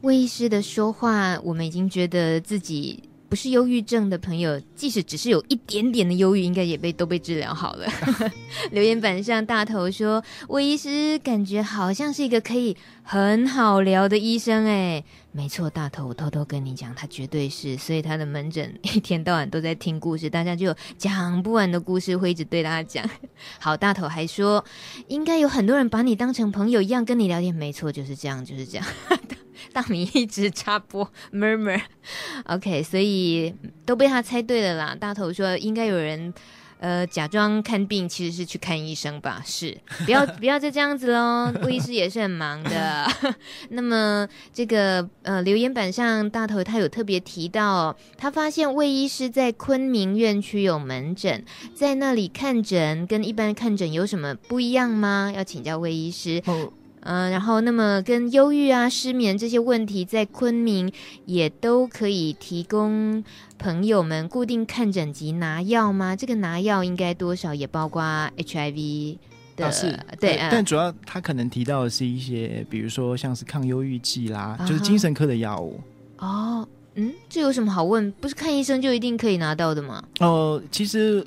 [0.00, 3.02] 魏医师的说话，我们已经觉得自己。
[3.28, 7.86] 不是忧郁症的朋友，即使只是有一点点的忧郁，应该也被都被治疗好了。
[8.70, 12.76] 留言板上大头说：“魏医师感觉好像是一个可以
[13.08, 17.76] 很好聊的医生。”哎，没错，大头，我偷偷跟你讲，他绝对是。
[17.76, 23.08] 所以他的门诊一天到晚都在听故事，大家就讲不完的故事，会一直对他讲。
[23.60, 24.64] 好，大头还说，
[25.06, 27.54] 应该有很多人把你当成朋友一样跟你聊天。
[27.54, 28.86] 没错，就是这样，就是这样。
[29.72, 33.54] 大米一直插播 murmur，OK，所以
[33.86, 34.96] 都被他猜对了啦。
[34.98, 36.32] 大头说应该有人
[36.78, 39.42] 呃假装看病，其实是去看医生吧？
[39.44, 41.52] 是，不要 不要再这样子喽。
[41.62, 43.06] 魏医师也是很忙的。
[43.70, 55.32] 那么这个呃留言板上，大头他有特别提到，他发现魏医师在昆明院区有门诊，在那里看诊跟一般看诊有什么不一样吗？
[55.34, 56.42] 要请教魏医师。
[57.06, 60.92] 嗯、呃，然后那么跟忧郁啊、失眠这些问题，在昆明
[61.24, 63.22] 也都可以提供
[63.58, 66.16] 朋友们固定看诊及拿药吗？
[66.16, 68.02] 这个拿药应该多少也包括
[68.36, 69.18] HIV
[69.56, 75.80] 的，啊、是对，对，但主要他可能提到的是一些，比如说像是抗忧郁剂啦，就是精神科的药物。
[76.18, 78.10] 哦，嗯，这有什么好问？
[78.20, 80.02] 不是看医生就一定可以拿到的吗？
[80.18, 81.26] 哦、呃，其实。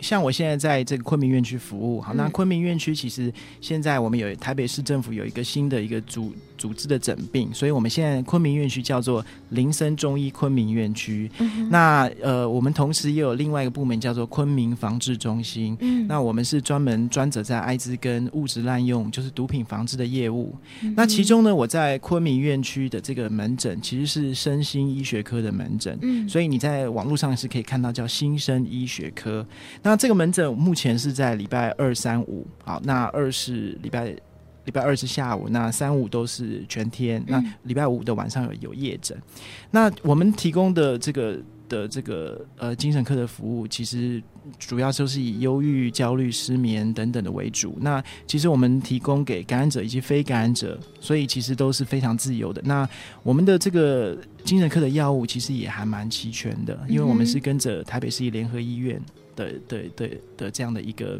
[0.00, 11.30] 像我现在在这个昆明院区服务，好，那昆明院区其实现在我们有台北市政府有一个新的一个组组织的诊病，所以我们现在昆明院区叫做林森中医昆明院区。
[11.38, 15.76] 嗯、那呃，我们同时也有另外一个部门叫做昆明防治中心。
[15.80, 20.54] 嗯，那我们是专门专责在艾滋跟物质滥用，就是毒品防治的业务。
[20.82, 25.98] 嗯、那其中呢，我在昆明院区的这个门诊其实是身心医学科的门诊。
[26.02, 29.46] 嗯，所以你在网络上是可以看到叫新生医学科。
[29.82, 34.04] 那那这个门诊目前是在礼拜二、三、五，好，那二是礼拜
[34.64, 39.20] 礼拜二是下午，那三五都是全天，那礼拜五的晚上有有夜诊。
[39.72, 41.36] 那我们提供的这个。
[41.70, 44.20] 的这个呃精神科的服务，其实
[44.58, 47.78] 主要就是以忧郁、焦虑、失眠等等的为主。
[47.80, 52.60] 那其实我们提供给感染者以及非感染者，所以其实都是非常自由的。
[52.64, 52.88] 那
[53.22, 59.04] 我们的这个精神科的药物其实也还蛮齐全的，因为我们是跟着台北市立联合医院的
[59.40, 61.18] 的的的，的这样的一个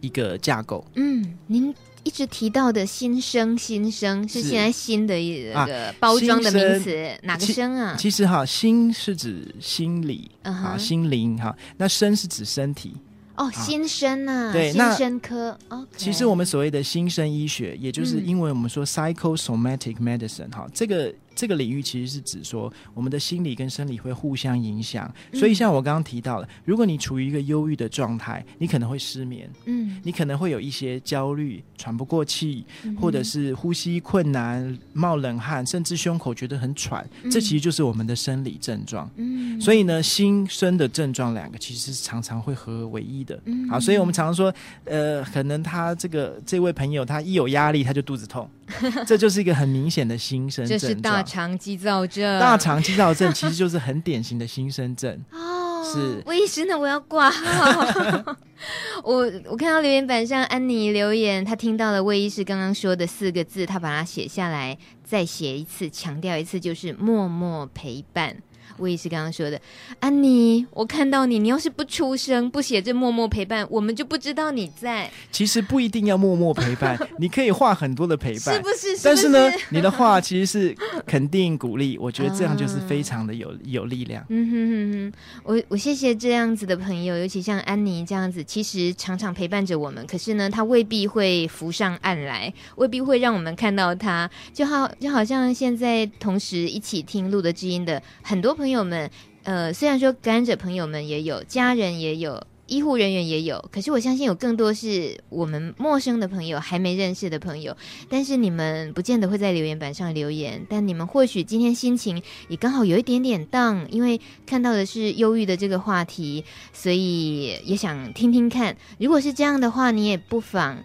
[0.00, 0.84] 一个架构。
[0.94, 1.74] 嗯，您。
[2.04, 7.94] 一直提到的新生，新生是现在新的一个包装的名词，哪个生啊？
[7.96, 12.96] 其实哈，心是指心理啊，心灵哈，那生是指身体。
[13.36, 15.56] 哦，新生啊，对，新生科。
[15.68, 21.14] 哦，其实我们所谓的新生医学，也就是因为我们说 psychosomatic medicine 哈，这个。
[21.34, 25.12] 这个领域其实是指说，我们的心理跟生理会互相影响。
[25.32, 32.64] 所以像我刚刚提到了，如果你处于一个忧郁的状态，你可能会失眠，嗯，你可能会有一些焦虑、喘不过气，
[33.00, 39.10] 或者是呼吸困难、冒冷汗，甚至胸口觉得很喘，这其实就是我们的生理症状。
[39.16, 43.40] 嗯，所以呢，心身的症状两个其实是常常会合而为一的。
[43.46, 44.54] 嗯，好，所以我们常常说，
[44.84, 48.48] 呃，可能他这个这位朋友他一有压力他就肚子痛。
[49.06, 52.40] 这就是一个很明显的新生症状，这是大肠肌躁症。
[52.40, 55.82] 大肠肌躁症其实就是很 典型的新生症哦。
[55.92, 56.78] 是，魏医师呢？
[56.78, 58.36] 我要挂号。
[59.02, 68.36] 我我看到留言板上安妮留言，她听到了魏医师刚刚说的四个字，她把它写下来，再写一次，强调一次，就是默默陪伴。
[68.82, 69.60] 我也是刚刚说的，
[70.00, 75.08] 安妮，我看到你，你要是不出声，不写这默默陪伴，我们就不知道你在。
[75.30, 78.74] 其实不一定要默默陪伴， 你可以画很多的陪伴，是不是？
[78.74, 79.02] 是不是？
[79.04, 80.76] 但是呢，你的话其实是
[81.06, 84.24] 肯定鼓励，我觉得这样就是非常的有有力量。
[84.28, 85.12] 嗯哼哼哼，
[85.44, 98.71] 我我谢谢这样子的朋友，尤其像安妮这样子，其实常常陪伴着我们，可是呢，他未必会浮上岸来，未必会让我们看到他，就好就好像现在同时一起听录的知音的很多朋友。
[98.72, 99.10] 朋友们，
[99.42, 107.76] 呃，虽然说感染者朋友们也有，家人也有，医护人员也有，可是我相信有更多是我们陌生的朋友，还没认识的朋友。
[108.08, 118.74] 但是你们不见得会在留言板上留言，但你们或许今天心情也刚好有一点点荡因为看到的是忧郁的这个话题，所以也想听听看。
[118.98, 120.82] 如果是这样的话，你也不妨。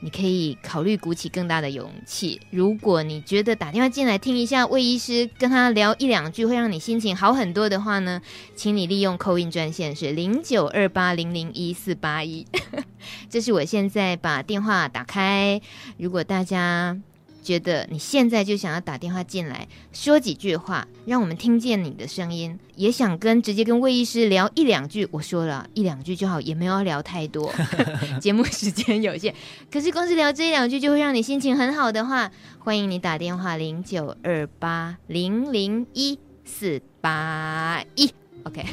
[0.00, 2.40] 你可以考虑鼓起更大的勇气。
[2.50, 8.20] 如果你觉得打电话进来听一下魏医师跟他聊一两句会让你心情好很多的话呢，
[8.54, 12.46] 请你利用扣印专线是零九二八零零一四八一。
[13.28, 15.60] 这是我现在把电话打开。
[15.96, 16.98] 如果大家。
[17.42, 25.08] 觉得你现在就想要打电话进来，说几句话，让我们听见你的声音，也想跟直接跟魏医师聊一两句。
[25.10, 27.52] 我说了一两句就好，也没有要聊太多，
[28.20, 29.34] 节目时间有限。
[29.70, 38.12] 可是光是聊这一两句就会让你心情很好的话，欢迎你打电话零九二八零零一四八一。
[38.44, 38.64] OK，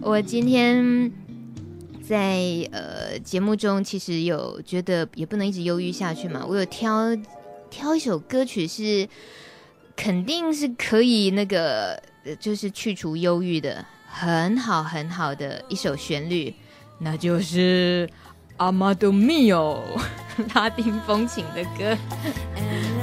[0.00, 1.25] 我今天。
[2.08, 2.38] 在
[2.70, 6.44] 呃节目中，其实有觉得也不能一直忧郁下去嘛。
[6.46, 7.16] 我有挑
[7.68, 9.08] 挑一首歌曲，是
[9.96, 12.00] 肯定是可以那个，
[12.38, 16.54] 就是去除忧郁的，很好很好的一首旋律，
[17.00, 18.08] 那就是
[18.58, 19.82] 《阿玛多米》哦》
[20.54, 21.98] 拉丁风情的歌。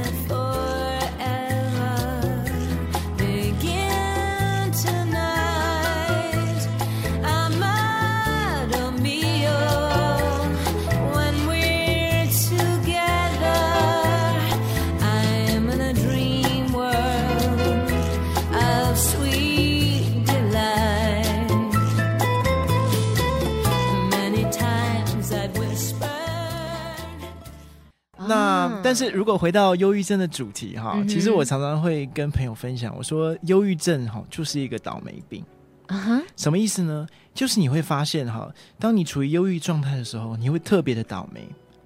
[28.94, 35.44] 但是如果回到忧郁症的主题哈，嗯、其实我常常会跟朋友分享，我说忧郁症哈就是一个倒霉病。
[35.88, 37.08] 啊哈，什么意思呢？
[37.34, 41.42] 就是你会发现哈，当你处于忧郁状态的时候，你会特别的倒霉，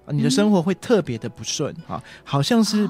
[0.08, 2.86] 你的生活会特别的不顺哈，好像是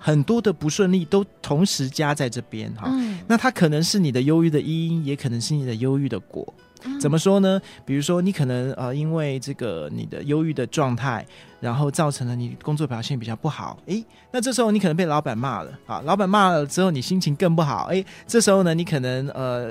[0.00, 2.88] 很多的不顺利都同时加在这边哈。
[2.90, 6.52] 嗯、那它可能是你的忧郁的因，也可能是你的忧郁的果。
[7.00, 7.60] 怎么说呢？
[7.84, 11.26] 比如说，你可能呃，因为这个你的忧郁的状态，
[11.60, 13.78] 然后造成了你工作表现比较不好。
[13.86, 17.86] 诶，那这时候你可能被老板骂了啊，老板骂了之后，你心情更不好。
[17.86, 19.70] 诶，这时候呢，你可能呃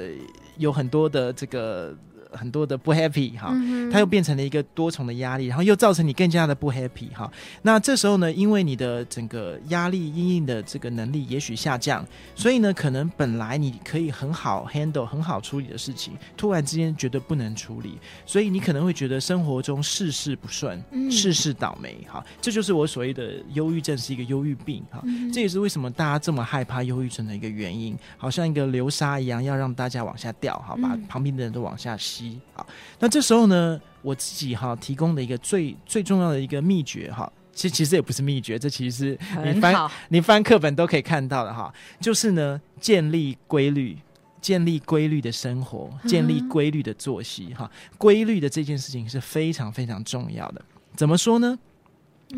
[0.57, 1.95] 有很多的这个
[2.32, 7.32] 很多的不 happy 哈，嗯它又变成了一个多重的压力，然后又造成你更加的不 happy 哈。
[7.64, 12.06] 那这时候呢，因为你的整个压力应应的这个能力也许下降，
[12.36, 22.24] 所以呢，可能本来你可以很好 handle 很好处理的事情，突然之间觉得不能处理，所以你可能会觉得生活中事事不顺，嗯事事倒霉哈。
[22.40, 25.02] 这就是我所谓的忧郁症是一个忧郁病哈。
[25.04, 32.19] 嗯这也是为什么大家这么害怕忧郁症的一个原因，好像一个流沙一样，要让大家往下掉，好，把嗯旁边的人都往下吸。
[32.54, 32.66] 好，
[33.00, 43.98] 那这时候呢，我自己哈提供的一个最最重要的一个秘诀哈，其实其实也不是秘诀，这其实是你翻，你翻课本都可以看到的哈，就是呢建立规律。
[44.42, 50.64] 建立规律的生活，建立规律的作息，哈、规律的这件事情是非常非常重要的。
[50.96, 51.60] 怎么说呢？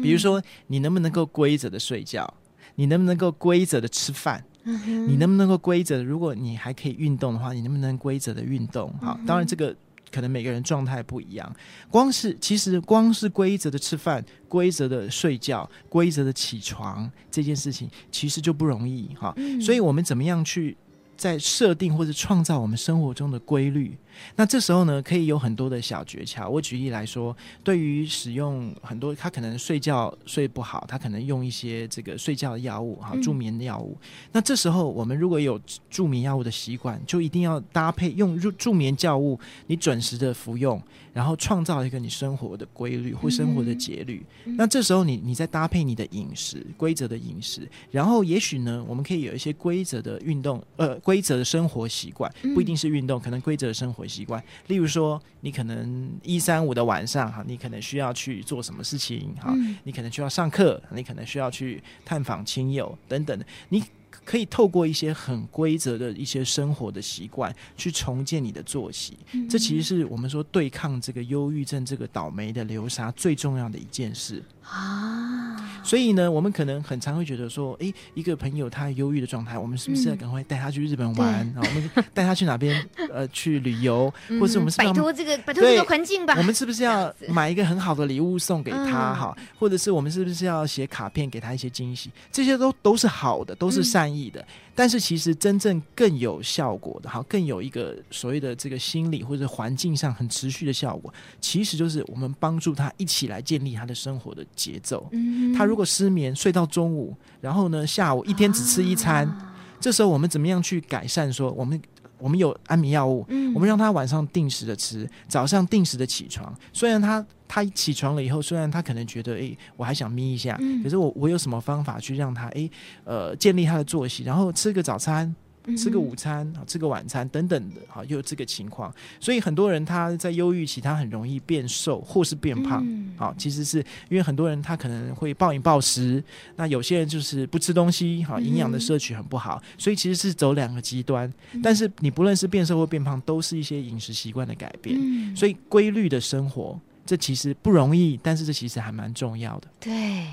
[0.01, 2.27] 比如说，你能不能够规则的睡觉？
[2.73, 4.43] 你能不能够规则的吃饭？
[4.63, 6.03] 你能不能够规则？
[6.03, 8.93] 如果你还可以运动的话，你能不能规则的运动？
[9.01, 9.75] 好，当然这个
[10.11, 11.55] 可能每个人状态不一样。
[11.89, 19.35] 光是其实光是规则的吃饭、规则的睡觉、规则的起床这件事情，其实就不容易哈。
[19.61, 20.75] 所以我们怎么样去
[21.17, 23.97] 在设定或者创造我们生活中的规律？
[24.35, 26.49] 那这时候呢，可以有很多的小诀窍。
[26.49, 33.97] 我举例来说，对于使用很多，他可能睡觉睡不好，他可能用一些这个睡觉的药物，哈，助眠的药物。
[34.31, 35.59] 那这时候我们如果有
[35.89, 40.81] 助眠药物的习惯，就一定要搭配用助助眠药物，你准时的服用，
[41.13, 44.23] 然后创造一个你生活的规律或生活的节律。
[44.57, 54.43] 那这时候你你再搭配你的饮食规则的饮食，然后也许呢，我们可以有一些规则的运动，呃，规则的生活习惯，不一定是运动，可能规则的生活习惯。
[54.67, 63.81] 例如说，你可能一三五的晚上哈，你可能需要去做什么事情哈，你可能需要上课，你可能需要去探访亲友等等的，你。
[64.23, 69.17] 可以透过一些很规则的一些生活的习惯，去重建你的作息。
[69.49, 75.57] 这其实是我们说对抗这个忧郁症、这个倒霉的流沙最重要的一件事啊。
[75.83, 81.27] 所以呢，我们可能很常会觉得说，诶，一个朋友他忧郁的状态，我们是不是要赶快带他去日本玩？
[81.55, 86.35] 啊，我们带他去哪边呃去旅游，或者是我们是摆脱这个摆脱这个环境吧？
[86.37, 89.13] 我们是不是要买一个很好的礼物送给他？
[89.15, 92.11] 哈，或者是我们是不是要写卡片给他一些惊喜？
[92.31, 94.45] 这些都都是好的，都是善意的。
[94.81, 105.07] 但是其实真正更有效果的，好，更有一个所谓的这个心理或者环境上很持续的效果，其实就是我们帮助他一起来建立他的生活的节奏。
[105.11, 111.31] 嗯，他如果失眠睡到中午，然后呢下午一天只吃一餐，啊、这时候我们怎么样去改善？
[111.31, 111.79] 说我们
[112.21, 116.53] 我们有安眠药物，嗯，我们让他晚上定时的吃，早上定时的起床。
[116.71, 122.69] 虽然他他起床了以后，虽然他可能觉得，哎，我还想眯一下，嗯、可是我我有什么方法去让他，哎，
[123.03, 125.35] 呃，建立他的作息，然后吃个早餐。
[125.77, 132.85] 吃个午餐，吃个晚餐等等的，好，又有这个情况，所以很多人他在忧郁期，他很容易变瘦或是变胖，
[133.15, 133.77] 好，其实是
[134.09, 136.23] 因为很多人他可能会暴饮暴食，
[136.55, 141.31] 那有些人就是不吃东西，好，营养的摄取很不好，所以其实是走两个极端。
[141.61, 144.99] 但是你不论是变瘦或变胖，都是一些饮食习惯的改变，
[145.35, 149.67] 所以规律的生活，这其实不容易，但是这其实还蛮重要的。
[149.79, 150.27] 对，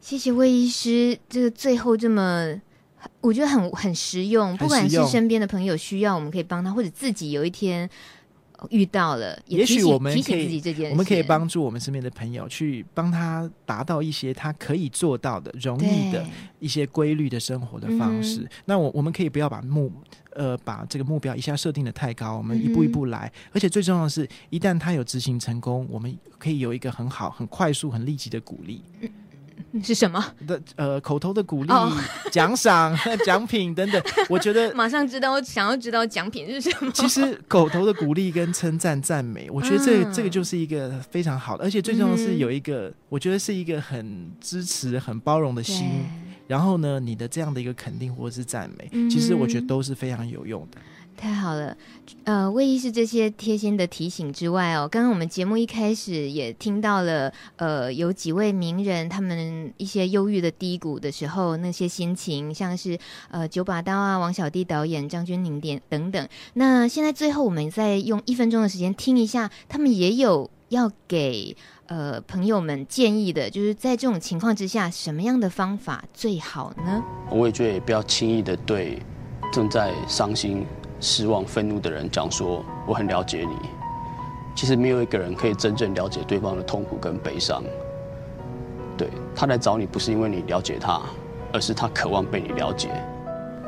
[0.00, 2.60] 谢谢魏医师，这个最后这么。
[3.20, 7.88] 我觉得很很实用，不管是身边的朋友需要，我们可以帮他，或者自己有一天
[8.70, 16.24] 遇到了，也许我们可以提醒自己这件事，我们可以帮助我们身边的朋友去帮他达到一些他可以做到的、容易的
[16.60, 18.48] 一些规律的生活的方式。
[18.66, 19.90] 那我我们可以不要把目
[20.34, 23.30] 呃把这个目标一下设定的太高，我们一步一步来。
[23.52, 28.82] 而且最重要的是，一旦他有执行成功，我们可以有一个很好、很快速、很立即的鼓励。
[29.82, 31.92] 是什么的呃口头的鼓励、oh.
[32.30, 36.90] 奖赏、 奖品等等，我觉得马上知道，我想要知道奖品是什么。
[36.92, 45.86] 其实口头的鼓励跟称赞、赞美，我觉得这个、这个就是一个非常好的，而且最重要的是有一个，嗯、我觉得是一个很支持、很包容的心。
[46.48, 50.78] 然后呢，你的这样的一个肯定或者是赞美，其实我觉得都是非常有用的。
[51.22, 51.76] 太好了，
[52.24, 62.98] 呃，魏医师这些贴心的提醒之外哦，刚刚我们节目一开始也听到了，呃，有几位名人他们一些忧郁的低谷的时候那些心情，像是
[63.30, 66.28] 呃九把刀啊、王小弟导演、张钧甯点等等。
[66.54, 71.56] 那现在最后我们再用一分钟的时间听一下，他们也有要给
[71.86, 77.00] 呃朋友们建议的，就是在这种情况之下，什么样的方法最好呢？
[77.30, 79.00] 我也觉得也不要轻易的对
[79.52, 80.66] 正在伤心。
[81.02, 83.68] 失望、愤怒的人讲说：“我很了解你。”
[84.54, 87.62] 其实没有一个人可以真正了解对方的痛苦跟悲伤。
[88.96, 91.00] 对，他来找你，不是因为你了解他，
[91.52, 92.88] 而是他渴望被你了解。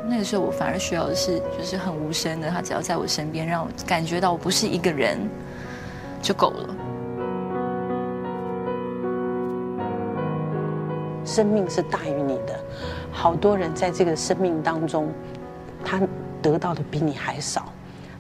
[0.07, 5.19] 那个时候我反而需要的是，就是很无声的，他只要在我身边，让我感觉到我不是一个人
[6.23, 6.77] 就够了。
[11.25, 12.61] 生命是大于你的，
[13.11, 15.11] 好多人在这个生命当中，
[15.83, 16.01] 他
[16.45, 17.73] 得到的比你还少，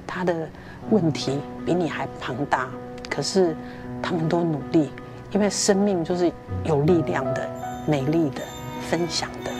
[0.07, 0.49] 他的
[0.89, 2.71] 问题比你还庞大，
[3.11, 3.55] 可是
[4.03, 4.89] 他们都努力，
[5.31, 6.33] 因为生命就是
[6.65, 8.41] 有力量的、美丽的、
[8.89, 9.51] 分享的。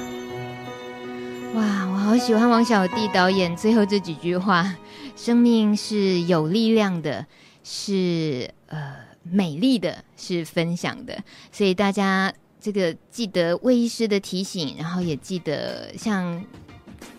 [1.53, 4.75] 哇，我好喜欢王小棣导演最后这几句话：
[5.15, 7.27] 生命是有力量的，
[7.63, 11.23] 是呃美丽的，是分享的。
[11.53, 12.33] 所以大家。
[12.65, 16.43] 这个记得魏医师的提醒，然后也记得像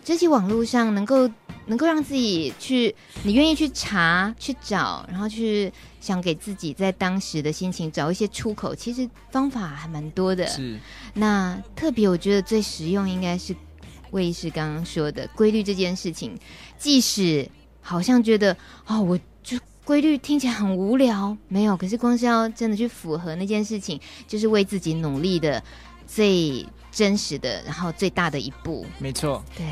[0.06, 1.30] 这些网络上能够
[1.66, 8.74] 能够让自己去，你愿意去查去找，然后去想给自己在当时的心情找一些出口。
[8.74, 10.46] 其实方法还蛮多的。
[10.48, 10.80] 是。
[11.16, 13.56] 那特别我觉得最实用应该是
[14.12, 16.38] 魏医师刚刚说的规律这件事情，
[16.78, 17.50] 即使
[17.82, 19.58] 好像觉得哦，我就。
[19.84, 21.78] 规律听起来很无聊，没有。
[21.78, 25.64] 可是光是要真的去符合那件事情，就是为自己努力的
[26.08, 28.86] 最真实的，然后最大的一步。
[29.00, 29.66] 没错，对，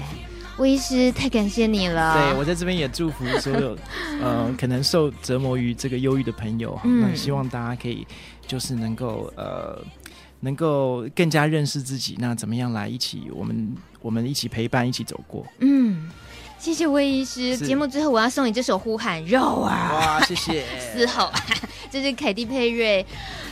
[0.57, 2.13] 魏医师太感谢你了。
[2.31, 3.77] 对，我在这边也祝福所有，
[4.21, 8.05] 呃，可能受折磨于这个忧郁的朋友，嗯，那希望大家可以
[8.45, 9.81] 就是能够呃，
[10.41, 12.15] 能够更加认识自己。
[12.19, 15.45] 那怎么样来一起，我们我们一起陪伴，一起走过。
[15.59, 16.09] 嗯。
[16.63, 17.57] 谢谢魏医师。
[17.57, 19.91] 节目之后，我要送你这首《呼喊肉》啊！
[19.93, 20.63] 哇，谢谢。
[20.95, 21.29] 嘶吼，
[21.91, 23.05] 这是凯蒂佩瑞，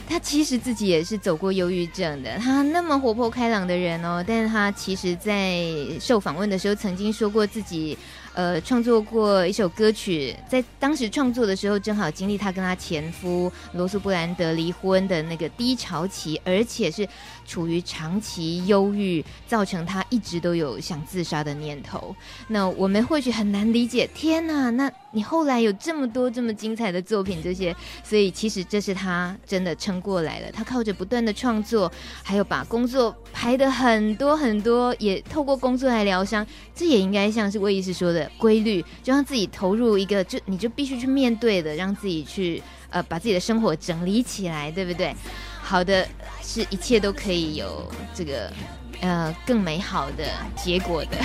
[0.08, 2.38] 他其实自己也是走过忧郁症的。
[2.38, 5.62] 他那么活泼开朗的人哦，但是他其实在
[6.00, 7.98] 受访问的时候曾经说过自己。
[8.34, 17.06] 呃，创作过一首歌曲，在当时创作的时候，正好经历她跟她前夫罗素布兰德离婚的那个低潮期，而且是
[17.46, 22.16] 处于长期忧郁，造成他一直都有想自杀的念头。
[22.48, 30.50] 那我们或许很难理解，天哪，那你后来有这么多这么精彩的作品，这些，所以其实这是他真的撑过来了。
[30.54, 31.92] 他靠着不断的创作，
[32.24, 38.21] 还有把工作排的很多很多，也透过工作来疗伤，这也应该像是魏医师说的。
[38.38, 45.16] 规律，就让自己投入一个，就你就必须去面对的，让自己去呃把自己的生活整理起来，对不对？
[45.62, 46.08] 好的，
[46.42, 48.52] 是一切都可以有这个
[49.00, 51.18] 呃更美好的结果的。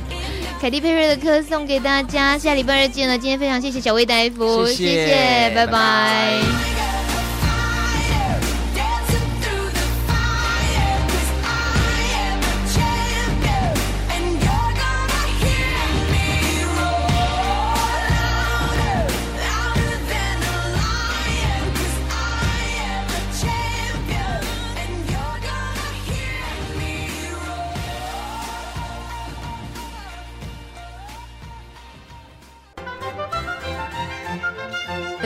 [0.60, 3.16] 凯蒂佩瑞的歌送给大家，下礼拜二见了。
[3.16, 5.66] 今天非常谢谢小魏大夫，谢谢，谢谢拜拜。
[5.66, 6.99] 拜拜。